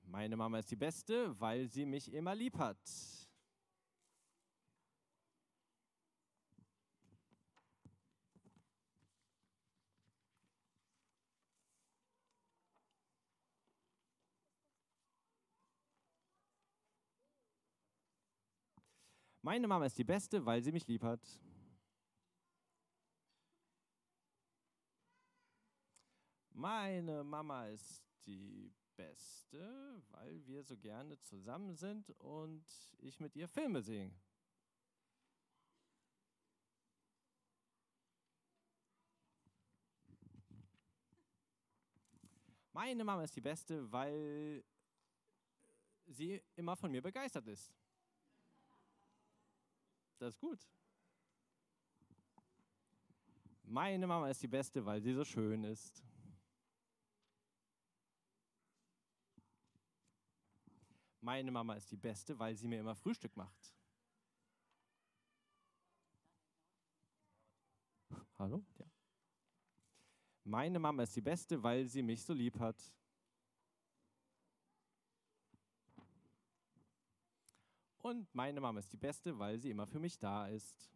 [0.00, 2.80] Meine Mama ist die Beste, weil sie mich immer lieb hat.
[19.42, 21.20] Meine Mama ist die Beste, weil sie mich lieb hat.
[26.52, 32.66] Meine Mama ist die Beste, weil wir so gerne zusammen sind und
[32.98, 34.12] ich mit ihr Filme sehe.
[42.74, 44.62] Meine Mama ist die Beste, weil
[46.06, 47.72] sie immer von mir begeistert ist.
[50.20, 50.60] Das ist gut.
[53.62, 56.04] Meine Mama ist die Beste, weil sie so schön ist.
[61.22, 63.74] Meine Mama ist die Beste, weil sie mir immer Frühstück macht.
[68.38, 68.62] Hallo?
[68.78, 68.86] Ja.
[70.44, 72.76] Meine Mama ist die Beste, weil sie mich so lieb hat.
[78.02, 80.90] Und meine Mama ist die Beste, weil sie immer für mich da ist.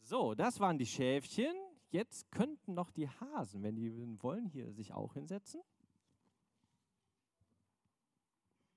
[0.00, 1.54] So, das waren die Schäfchen.
[1.90, 5.60] Jetzt könnten noch die Hasen, wenn die wollen, hier sich auch hinsetzen.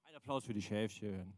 [0.04, 1.34] Ein Applaus für die Schäfchen.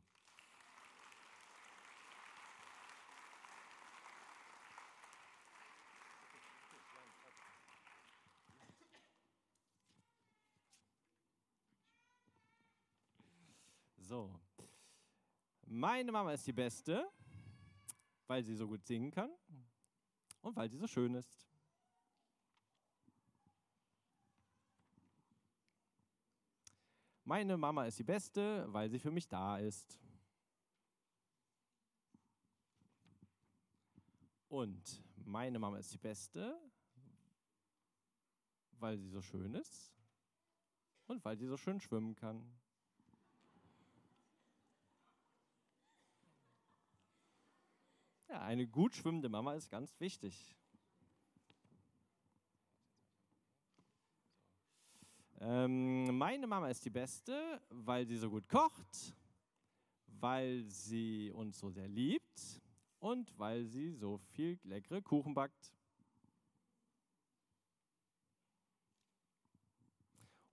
[14.13, 14.29] So.
[15.65, 17.09] Meine Mama ist die Beste,
[18.27, 19.31] weil sie so gut singen kann
[20.41, 21.47] und weil sie so schön ist.
[27.23, 29.99] Meine Mama ist die Beste, weil sie für mich da ist.
[34.47, 36.61] Und meine Mama ist die Beste,
[38.73, 39.91] weil sie so schön ist
[41.07, 42.62] und weil sie so schön schwimmen kann.
[48.33, 50.55] Ja, eine gut schwimmende Mama ist ganz wichtig.
[55.39, 59.13] Ähm, meine Mama ist die Beste, weil sie so gut kocht,
[60.07, 62.59] weil sie uns so sehr liebt
[62.97, 65.71] und weil sie so viel leckere Kuchen backt.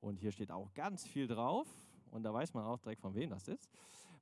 [0.01, 1.67] Und hier steht auch ganz viel drauf
[2.11, 3.73] und da weiß man auch direkt, von wem das ist.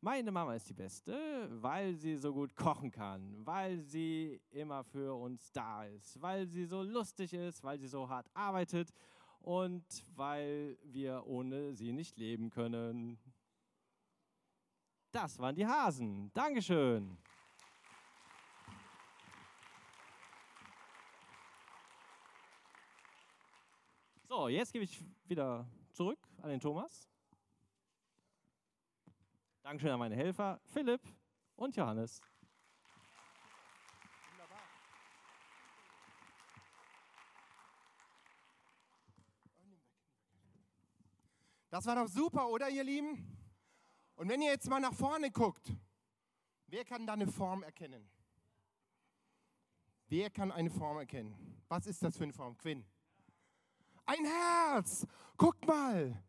[0.01, 5.13] Meine Mama ist die Beste, weil sie so gut kochen kann, weil sie immer für
[5.13, 8.95] uns da ist, weil sie so lustig ist, weil sie so hart arbeitet
[9.41, 9.85] und
[10.15, 13.19] weil wir ohne sie nicht leben können.
[15.11, 16.31] Das waren die Hasen.
[16.33, 17.19] Dankeschön.
[24.29, 27.09] So, jetzt gebe ich wieder zurück an den Thomas.
[29.69, 31.03] Dankeschön an meine Helfer, Philipp
[31.55, 32.23] und Johannes.
[41.69, 43.37] Das war doch super, oder ihr Lieben?
[44.15, 45.71] Und wenn ihr jetzt mal nach vorne guckt,
[46.69, 48.09] wer kann da eine Form erkennen?
[50.07, 51.63] Wer kann eine Form erkennen?
[51.69, 52.57] Was ist das für eine Form?
[52.57, 52.87] Quinn.
[54.07, 55.07] Ein Herz.
[55.37, 56.25] Guckt mal.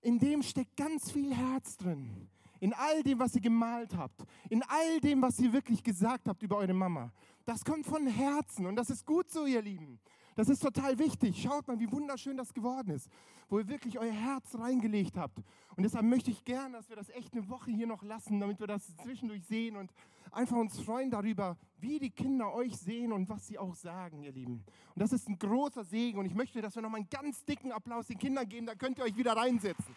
[0.00, 2.30] In dem steckt ganz viel Herz drin.
[2.60, 4.24] In all dem, was ihr gemalt habt.
[4.50, 7.12] In all dem, was ihr wirklich gesagt habt über eure Mama.
[7.44, 9.98] Das kommt von Herzen und das ist gut so, ihr Lieben.
[10.38, 11.42] Das ist total wichtig.
[11.42, 13.08] Schaut mal, wie wunderschön das geworden ist,
[13.48, 15.42] wo ihr wirklich euer Herz reingelegt habt.
[15.74, 18.60] Und deshalb möchte ich gerne, dass wir das echt eine Woche hier noch lassen, damit
[18.60, 19.90] wir das zwischendurch sehen und
[20.30, 24.30] einfach uns freuen darüber, wie die Kinder euch sehen und was sie auch sagen, ihr
[24.30, 24.64] Lieben.
[24.94, 27.72] Und das ist ein großer Segen und ich möchte, dass wir nochmal einen ganz dicken
[27.72, 29.96] Applaus den Kindern geben, da könnt ihr euch wieder reinsetzen.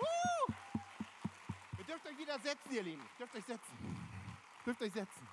[0.00, 0.37] Uh!
[2.28, 3.02] Wieder setzen, ihr Lieben.
[3.18, 3.96] Dürft euch setzen.
[4.66, 5.28] Dürft euch setzen.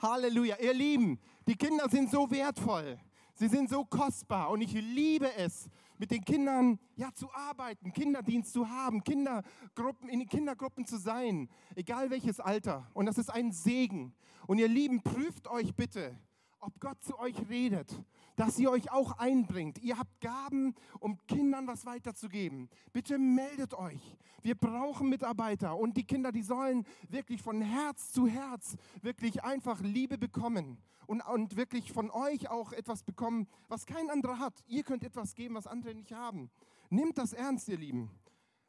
[0.00, 0.56] Halleluja.
[0.56, 2.98] Ihr Lieben, die Kinder sind so wertvoll.
[3.34, 8.54] Sie sind so kostbar und ich liebe es, mit den Kindern ja, zu arbeiten, Kinderdienst
[8.54, 12.90] zu haben, Kindergruppen, in Kindergruppen zu sein, egal welches Alter.
[12.94, 14.14] Und das ist ein Segen.
[14.46, 16.18] Und ihr Lieben, prüft euch bitte,
[16.60, 18.02] ob Gott zu euch redet,
[18.36, 19.78] dass ihr euch auch einbringt.
[19.78, 22.68] Ihr habt Gaben, um Kindern was weiterzugeben.
[22.92, 24.16] Bitte meldet euch.
[24.42, 29.80] Wir brauchen Mitarbeiter und die Kinder, die sollen wirklich von Herz zu Herz wirklich einfach
[29.80, 34.62] Liebe bekommen und, und wirklich von euch auch etwas bekommen, was kein anderer hat.
[34.66, 36.50] Ihr könnt etwas geben, was andere nicht haben.
[36.90, 38.10] Nehmt das ernst, ihr Lieben.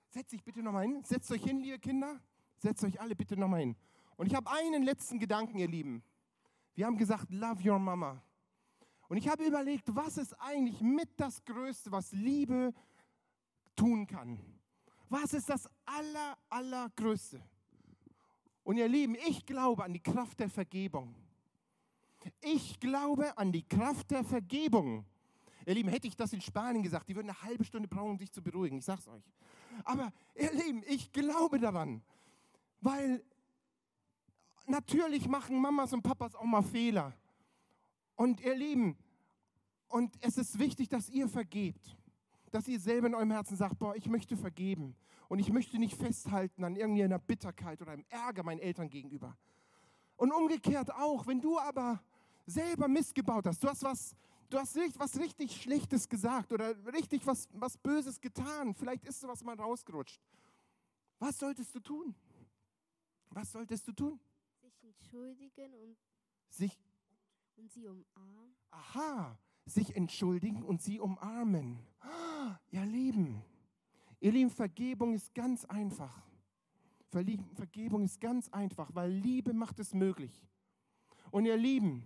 [0.10, 1.04] Setzt euch bitte nochmal hin.
[1.04, 2.19] Setzt euch hin, liebe Kinder.
[2.58, 3.76] Setzt euch alle bitte nochmal hin.
[4.15, 6.04] Und ich habe einen letzten Gedanken, ihr Lieben.
[6.77, 8.21] Wir haben gesagt, love your mama.
[9.09, 12.71] Und ich habe überlegt, was ist eigentlich mit das Größte, was Liebe
[13.75, 14.39] tun kann?
[15.09, 17.41] Was ist das aller, allergrößte?
[18.63, 21.15] Und ihr Lieben, ich glaube an die Kraft der Vergebung.
[22.41, 25.03] Ich glaube an die Kraft der Vergebung.
[25.65, 28.17] Ihr Lieben, hätte ich das in Spanien gesagt, die würden eine halbe Stunde brauchen, um
[28.19, 28.77] sich zu beruhigen.
[28.77, 29.23] Ich sag's euch.
[29.83, 32.03] Aber ihr Lieben, ich glaube daran,
[32.81, 33.23] weil
[34.67, 37.13] natürlich machen Mamas und Papas auch mal Fehler.
[38.15, 38.97] Und ihr Lieben,
[39.88, 41.95] und es ist wichtig, dass ihr vergebt.
[42.51, 44.95] Dass ihr selber in eurem Herzen sagt, boah, ich möchte vergeben.
[45.30, 49.38] Und ich möchte nicht festhalten an irgendeiner Bitterkeit oder einem Ärger meinen Eltern gegenüber.
[50.15, 52.01] Und umgekehrt auch, wenn du aber
[52.45, 54.15] selber missgebaut hast, du hast was,
[54.49, 59.43] du hast was richtig Schlechtes gesagt oder richtig was, was Böses getan, vielleicht ist sowas
[59.43, 60.21] mal rausgerutscht.
[61.19, 62.15] Was solltest du tun?
[63.30, 64.19] Was solltest du tun?
[65.08, 65.98] Sich entschuldigen und,
[66.50, 66.80] Sich,
[67.56, 68.56] und sie umarmen.
[68.72, 71.80] aha, sich entschuldigen und sie umarmen.
[72.72, 73.41] Ihr Lieben,
[74.20, 76.24] ihr Lieben, Vergebung ist ganz einfach.
[77.10, 80.46] Vergebung ist ganz einfach, weil Liebe macht es möglich.
[81.32, 82.04] Und ihr Lieben,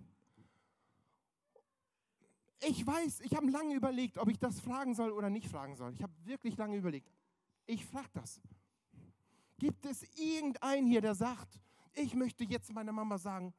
[2.62, 5.94] ich weiß, ich habe lange überlegt, ob ich das fragen soll oder nicht fragen soll.
[5.94, 7.12] Ich habe wirklich lange überlegt.
[7.66, 8.40] Ich frage das.
[9.58, 11.60] Gibt es irgendeinen hier, der sagt,
[11.94, 13.54] ich möchte jetzt meiner Mama sagen,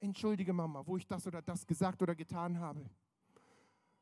[0.00, 2.88] entschuldige Mama, wo ich das oder das gesagt oder getan habe?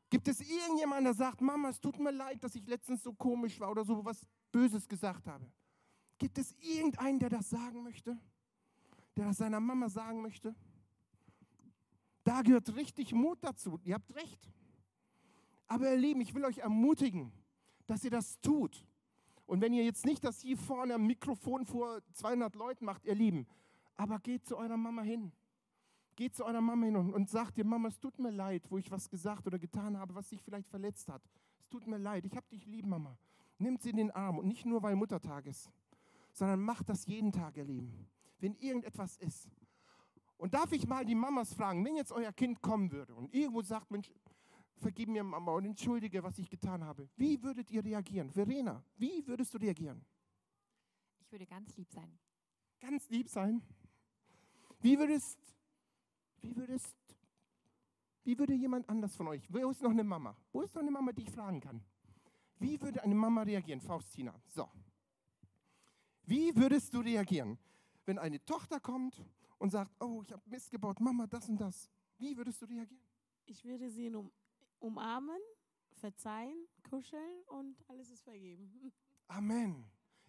[0.09, 3.59] Gibt es irgendjemanden, der sagt, Mama, es tut mir leid, dass ich letztens so komisch
[3.59, 5.45] war oder so was Böses gesagt habe?
[6.17, 8.17] Gibt es irgendeinen, der das sagen möchte?
[9.17, 10.55] Der das seiner Mama sagen möchte?
[12.23, 13.79] Da gehört richtig Mut dazu.
[13.83, 14.49] Ihr habt recht.
[15.67, 17.31] Aber ihr Lieben, ich will euch ermutigen,
[17.87, 18.85] dass ihr das tut.
[19.45, 23.15] Und wenn ihr jetzt nicht das hier vorne am Mikrofon vor 200 Leuten macht, ihr
[23.15, 23.47] Lieben,
[23.97, 25.31] aber geht zu eurer Mama hin.
[26.15, 28.77] Geht zu eurer Mama hin und, und sagt ihr, Mama, es tut mir leid, wo
[28.77, 31.21] ich was gesagt oder getan habe, was dich vielleicht verletzt hat.
[31.59, 33.17] Es tut mir leid, ich habe dich lieb, Mama.
[33.57, 35.71] Nimmt sie in den Arm und nicht nur, weil Muttertag ist,
[36.31, 38.07] sondern macht das jeden Tag, ihr Lieben.
[38.39, 39.49] Wenn irgendetwas ist.
[40.37, 43.61] Und darf ich mal die Mamas fragen, wenn jetzt euer Kind kommen würde und irgendwo
[43.61, 44.11] sagt, Mensch,
[44.77, 47.09] vergib mir Mama und entschuldige, was ich getan habe.
[47.15, 48.29] Wie würdet ihr reagieren?
[48.29, 50.05] Verena, wie würdest du reagieren?
[51.19, 52.19] Ich würde ganz lieb sein.
[52.79, 53.61] Ganz lieb sein?
[54.85, 55.39] Wie würdest,
[56.41, 56.95] wie würdest,
[58.23, 60.37] wie würde jemand anders von euch, wo ist noch eine Mama?
[60.51, 61.83] Wo ist noch eine Mama, die ich fragen kann?
[62.59, 63.81] Wie würde eine Mama reagieren?
[63.81, 64.69] Faustina, so.
[66.21, 67.57] Wie würdest du reagieren,
[68.05, 69.25] wenn eine Tochter kommt
[69.57, 71.89] und sagt, oh, ich habe Mist gebaut, Mama, das und das?
[72.19, 73.01] Wie würdest du reagieren?
[73.47, 74.31] Ich würde sie um,
[74.77, 75.41] umarmen,
[75.93, 78.93] verzeihen, kuscheln und alles ist vergeben.
[79.29, 79.83] Amen.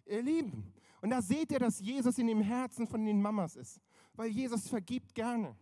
[0.07, 3.79] Ihr Lieben, und da seht ihr, dass Jesus in dem Herzen von den Mamas ist,
[4.17, 5.55] weil Jesus vergibt gerne.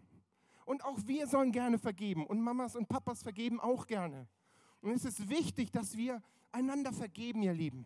[0.66, 2.26] Und auch wir sollen gerne vergeben.
[2.26, 4.28] Und Mamas und Papas vergeben auch gerne.
[4.82, 7.86] Und es ist wichtig, dass wir einander vergeben, ihr Lieben.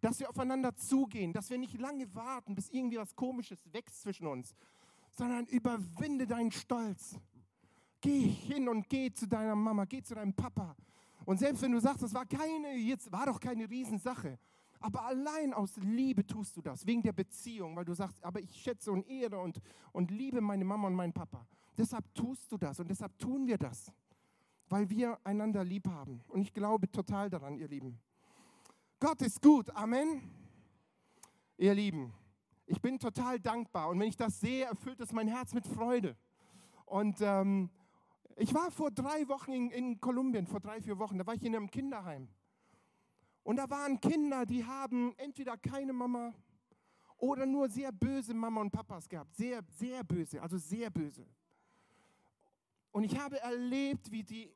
[0.00, 4.26] Dass wir aufeinander zugehen, dass wir nicht lange warten, bis irgendwie was Komisches wächst zwischen
[4.26, 4.54] uns,
[5.12, 7.16] sondern überwinde deinen Stolz.
[8.00, 10.74] Geh hin und geh zu deiner Mama, geh zu deinem Papa.
[11.24, 14.38] Und selbst wenn du sagst, das war keine, jetzt war doch keine Riesensache,
[14.80, 18.50] aber allein aus Liebe tust du das, wegen der Beziehung, weil du sagst, aber ich
[18.56, 19.60] schätze und ehre und,
[19.92, 21.46] und liebe meine Mama und meinen Papa.
[21.76, 23.92] Deshalb tust du das und deshalb tun wir das,
[24.68, 26.22] weil wir einander lieb haben.
[26.28, 28.00] Und ich glaube total daran, ihr Lieben.
[28.98, 30.22] Gott ist gut, Amen.
[31.58, 32.14] Ihr Lieben,
[32.64, 36.16] ich bin total dankbar und wenn ich das sehe, erfüllt es mein Herz mit Freude.
[36.86, 37.68] Und ähm,
[38.36, 41.44] ich war vor drei Wochen in, in Kolumbien, vor drei, vier Wochen, da war ich
[41.44, 42.28] in einem Kinderheim.
[43.42, 46.32] Und da waren Kinder, die haben entweder keine Mama
[47.16, 49.34] oder nur sehr böse Mama und Papas gehabt.
[49.34, 51.26] Sehr, sehr böse, also sehr böse.
[52.92, 54.52] Und ich habe erlebt, wie die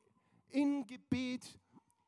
[0.49, 1.59] in Gebet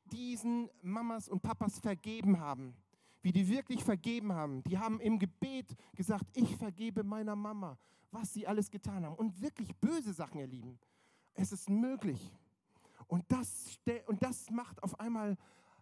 [0.05, 2.75] diesen Mamas und Papas vergeben haben.
[3.23, 4.63] Wie die wirklich vergeben haben.
[4.65, 7.77] Die haben im Gebet gesagt, ich vergebe meiner Mama,
[8.13, 9.17] was sie alles getan haben.
[9.17, 10.79] Und wirklich böse Sachen, ihr Lieben.
[11.35, 12.33] Es ist möglich.
[13.09, 15.37] Und das, und das macht auf einmal,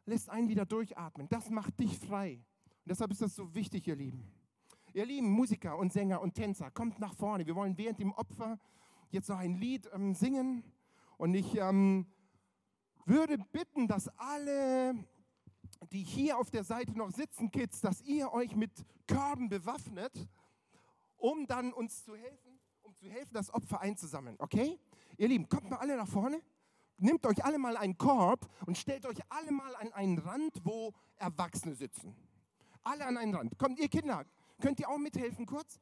[0.07, 1.29] lässt einen wieder durchatmen.
[1.29, 2.45] Das macht dich frei.
[2.85, 4.31] Und deshalb ist das so wichtig, ihr Lieben.
[4.93, 7.47] Ihr lieben Musiker und Sänger und Tänzer, kommt nach vorne.
[7.47, 8.59] Wir wollen während dem Opfer
[9.11, 10.63] jetzt noch ein Lied ähm, singen.
[11.17, 12.07] Und ich ähm,
[13.05, 14.95] würde bitten, dass alle,
[15.91, 18.71] die hier auf der Seite noch sitzen, Kids, dass ihr euch mit
[19.07, 20.29] Körben bewaffnet,
[21.17, 24.37] um dann uns zu helfen, um zu helfen, das Opfer einzusammeln.
[24.39, 24.79] Okay?
[25.17, 26.41] Ihr Lieben, kommt mal alle nach vorne.
[26.99, 30.93] Nehmt euch alle mal einen Korb und stellt euch alle mal an einen Rand, wo
[31.17, 32.15] Erwachsene sitzen.
[32.83, 33.59] Alle an einen Rand.
[33.59, 34.25] Kommt ihr Kinder,
[34.61, 35.81] könnt ihr auch mithelfen kurz?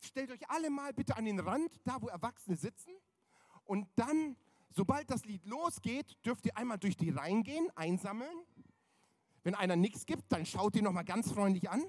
[0.00, 2.92] Stellt euch alle mal bitte an den Rand, da wo Erwachsene sitzen.
[3.64, 4.36] Und dann,
[4.70, 8.36] sobald das Lied losgeht, dürft ihr einmal durch die Reihen gehen, einsammeln.
[9.42, 11.82] Wenn einer nichts gibt, dann schaut ihr nochmal ganz freundlich an.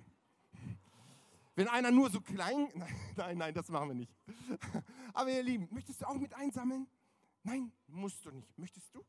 [1.55, 2.69] Wenn einer nur so klein,
[3.15, 4.15] nein, nein, das machen wir nicht.
[5.13, 6.87] Aber ihr Lieben, möchtest du auch mit einsammeln?
[7.43, 8.57] Nein, musst du nicht.
[8.57, 9.03] Möchtest du?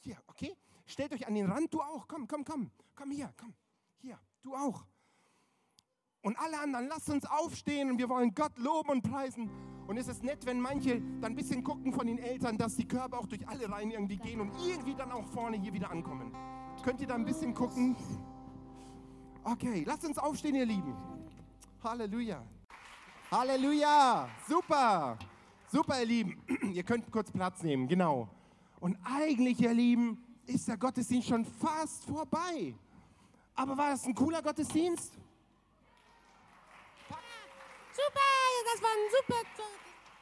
[0.00, 0.56] Hier, okay?
[0.86, 2.06] Stellt euch an den Rand, du auch.
[2.06, 2.70] Komm, komm, komm.
[2.94, 3.54] Komm hier, komm.
[3.98, 4.84] Hier, du auch.
[6.22, 9.50] Und alle anderen, lasst uns aufstehen und wir wollen Gott loben und preisen.
[9.86, 12.88] Und es ist nett, wenn manche dann ein bisschen gucken von den Eltern, dass die
[12.88, 16.32] Körper auch durch alle Reihen irgendwie gehen und irgendwie dann auch vorne hier wieder ankommen.
[16.82, 17.96] Könnt ihr da ein bisschen gucken?
[19.44, 20.96] Okay, lasst uns aufstehen, ihr Lieben.
[21.84, 22.44] Halleluja.
[23.30, 24.28] Halleluja.
[24.48, 25.16] Super.
[25.76, 26.42] Super, ihr Lieben.
[26.72, 28.30] Ihr könnt kurz Platz nehmen, genau.
[28.80, 30.16] Und eigentlich, ihr Lieben,
[30.46, 32.74] ist der Gottesdienst schon fast vorbei.
[33.54, 35.12] Aber war das ein cooler Gottesdienst?
[37.92, 38.20] Super,
[38.72, 39.34] das war ein super.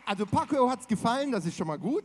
[0.04, 2.02] Also Paco hat es gefallen, das ist schon mal gut.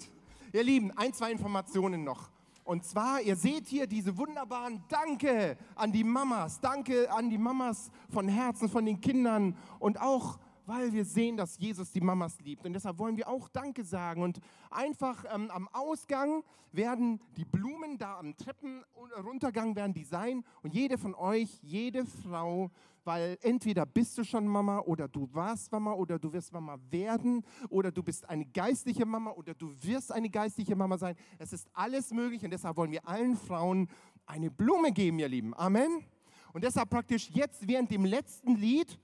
[0.53, 2.29] Ihr Lieben, ein, zwei Informationen noch.
[2.63, 7.89] Und zwar, ihr seht hier diese wunderbaren Danke an die Mamas, Danke an die Mamas
[8.11, 10.37] von Herzen, von den Kindern und auch,
[10.70, 12.63] weil wir sehen, dass Jesus die Mamas liebt.
[12.63, 14.22] Und deshalb wollen wir auch Danke sagen.
[14.22, 14.39] Und
[14.70, 20.45] einfach ähm, am Ausgang werden die Blumen da am Treppenuntergang werden die sein.
[20.61, 22.70] Und jede von euch, jede Frau,
[23.03, 27.43] weil entweder bist du schon Mama oder du warst Mama oder du wirst Mama werden
[27.70, 31.15] oder du bist eine geistliche Mama oder du wirst eine geistliche Mama sein.
[31.39, 33.89] Es ist alles möglich und deshalb wollen wir allen Frauen
[34.28, 35.55] eine Blume geben, ihr Lieben.
[35.55, 36.05] Amen.
[36.53, 38.99] Und deshalb praktisch jetzt während dem letzten Lied,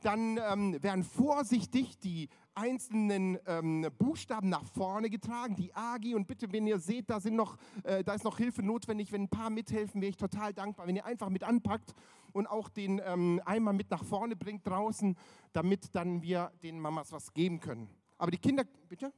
[0.00, 6.14] dann ähm, werden vorsichtig die einzelnen ähm, Buchstaben nach vorne getragen, die AGI.
[6.14, 9.22] Und bitte, wenn ihr seht, da, sind noch, äh, da ist noch Hilfe notwendig, wenn
[9.22, 10.86] ein paar mithelfen, wäre ich total dankbar.
[10.86, 11.94] Wenn ihr einfach mit anpackt
[12.32, 15.16] und auch den ähm, Eimer mit nach vorne bringt draußen,
[15.52, 17.88] damit dann wir den Mamas was geben können.
[18.18, 19.12] Aber die Kinder, bitte?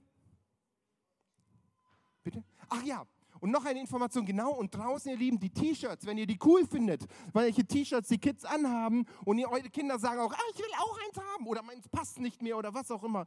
[2.23, 2.45] Bitte?
[2.69, 3.07] Ach ja,
[3.41, 6.67] und noch eine Information, genau, und draußen, ihr Lieben, die T-Shirts, wenn ihr die cool
[6.67, 10.71] findet, welche T-Shirts die Kids anhaben und ihr, eure Kinder sagen auch, ah, ich will
[10.79, 13.27] auch eins haben oder meins passt nicht mehr oder was auch immer.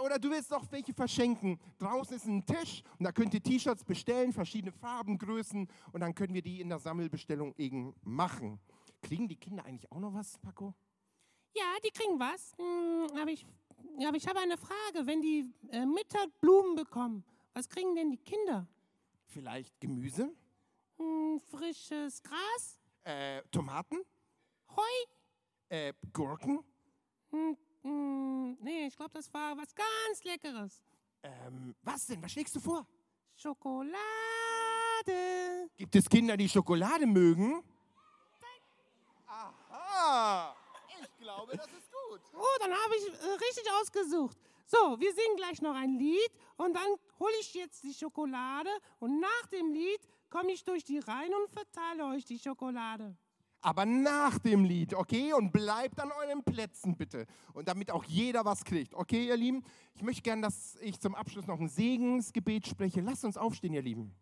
[0.00, 1.60] Oder du willst noch welche verschenken.
[1.78, 6.14] Draußen ist ein Tisch und da könnt ihr T-Shirts bestellen, verschiedene Farben, Größen und dann
[6.14, 8.58] können wir die in der Sammelbestellung eben machen.
[9.02, 10.74] Kriegen die Kinder eigentlich auch noch was, Paco?
[11.54, 12.54] Ja, die kriegen was.
[12.56, 13.44] Hm, aber ich,
[14.06, 15.06] aber ich habe eine Frage.
[15.06, 18.66] Wenn die äh, Mittag Blumen bekommen, was kriegen denn die Kinder?
[19.32, 20.30] Vielleicht Gemüse?
[20.98, 22.78] Hm, frisches Gras?
[23.04, 24.04] Äh, Tomaten?
[24.76, 24.82] Heu?
[25.70, 26.62] Äh, Gurken?
[27.30, 30.82] Hm, hm, nee, ich glaube, das war was ganz Leckeres.
[31.22, 32.22] Ähm, was denn?
[32.22, 32.86] Was schlägst du vor?
[33.34, 33.96] Schokolade.
[35.78, 37.64] Gibt es Kinder, die Schokolade mögen?
[39.26, 40.54] Aha!
[41.00, 42.20] Ich glaube, das ist gut.
[42.34, 44.36] Oh, dann habe ich äh, richtig ausgesucht.
[44.66, 46.88] So, wir singen gleich noch ein Lied und dann
[47.18, 50.00] hole ich jetzt die Schokolade und nach dem Lied
[50.30, 53.16] komme ich durch die Reihen und verteile euch die Schokolade.
[53.64, 55.32] Aber nach dem Lied, okay?
[55.34, 57.26] Und bleibt an euren Plätzen bitte.
[57.52, 58.92] Und damit auch jeder was kriegt.
[58.92, 59.62] Okay, ihr Lieben?
[59.94, 63.00] Ich möchte gerne, dass ich zum Abschluss noch ein Segensgebet spreche.
[63.00, 64.12] Lasst uns aufstehen, ihr Lieben.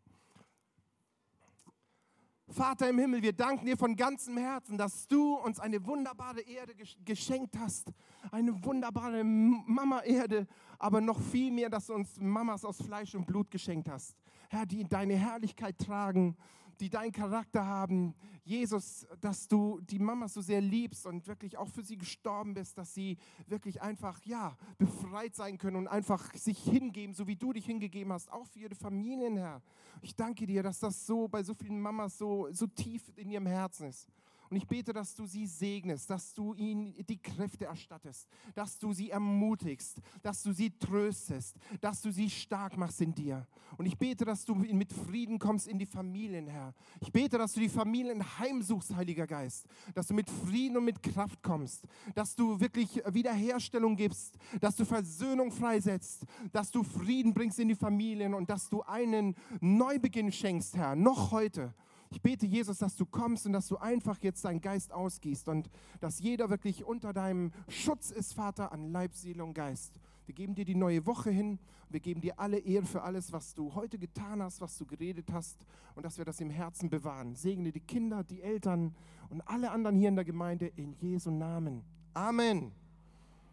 [2.52, 6.74] Vater im Himmel, wir danken dir von ganzem Herzen, dass du uns eine wunderbare Erde
[7.04, 7.92] geschenkt hast.
[8.32, 10.48] Eine wunderbare Mama-Erde,
[10.78, 14.16] aber noch viel mehr, dass du uns Mamas aus Fleisch und Blut geschenkt hast.
[14.48, 16.36] Herr, die deine Herrlichkeit tragen,
[16.80, 18.14] die deinen Charakter haben.
[18.44, 22.78] Jesus, dass du die Mama so sehr liebst und wirklich auch für sie gestorben bist,
[22.78, 27.52] dass sie wirklich einfach, ja, befreit sein können und einfach sich hingeben, so wie du
[27.52, 29.62] dich hingegeben hast, auch für ihre Familien, Herr.
[30.00, 33.46] Ich danke dir, dass das so bei so vielen Mamas so, so tief in ihrem
[33.46, 34.08] Herzen ist.
[34.50, 38.92] Und ich bete, dass du sie segnest, dass du ihnen die Kräfte erstattest, dass du
[38.92, 43.46] sie ermutigst, dass du sie tröstest, dass du sie stark machst in dir.
[43.78, 46.74] Und ich bete, dass du mit Frieden kommst in die Familien, Herr.
[47.00, 51.00] Ich bete, dass du die Familien heimsuchst, Heiliger Geist, dass du mit Frieden und mit
[51.00, 51.84] Kraft kommst,
[52.16, 57.76] dass du wirklich Wiederherstellung gibst, dass du Versöhnung freisetzt, dass du Frieden bringst in die
[57.76, 61.72] Familien und dass du einen Neubeginn schenkst, Herr, noch heute.
[62.12, 65.70] Ich bete, Jesus, dass du kommst und dass du einfach jetzt deinen Geist ausgießt und
[66.00, 70.00] dass jeder wirklich unter deinem Schutz ist, Vater, an Leib, Seele und Geist.
[70.26, 71.60] Wir geben dir die neue Woche hin.
[71.88, 75.32] Wir geben dir alle Ehre für alles, was du heute getan hast, was du geredet
[75.32, 75.58] hast
[75.94, 77.34] und dass wir das im Herzen bewahren.
[77.36, 78.94] Segne die Kinder, die Eltern
[79.28, 81.82] und alle anderen hier in der Gemeinde in Jesu Namen.
[82.14, 82.72] Amen.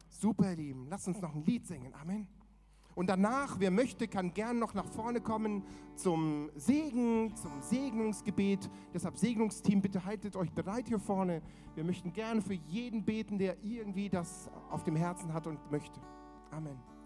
[0.09, 0.87] Super, ihr Lieben.
[0.89, 1.93] Lass uns noch ein Lied singen.
[1.93, 2.27] Amen.
[2.97, 5.61] Und danach, wer möchte, kann gern noch nach vorne kommen
[5.93, 8.71] zum Segen, zum Segnungsgebet.
[8.91, 11.43] Deshalb Segnungsteam, bitte haltet euch bereit hier vorne.
[11.75, 15.99] Wir möchten gerne für jeden beten, der irgendwie das auf dem Herzen hat und möchte.
[16.49, 16.96] Amen.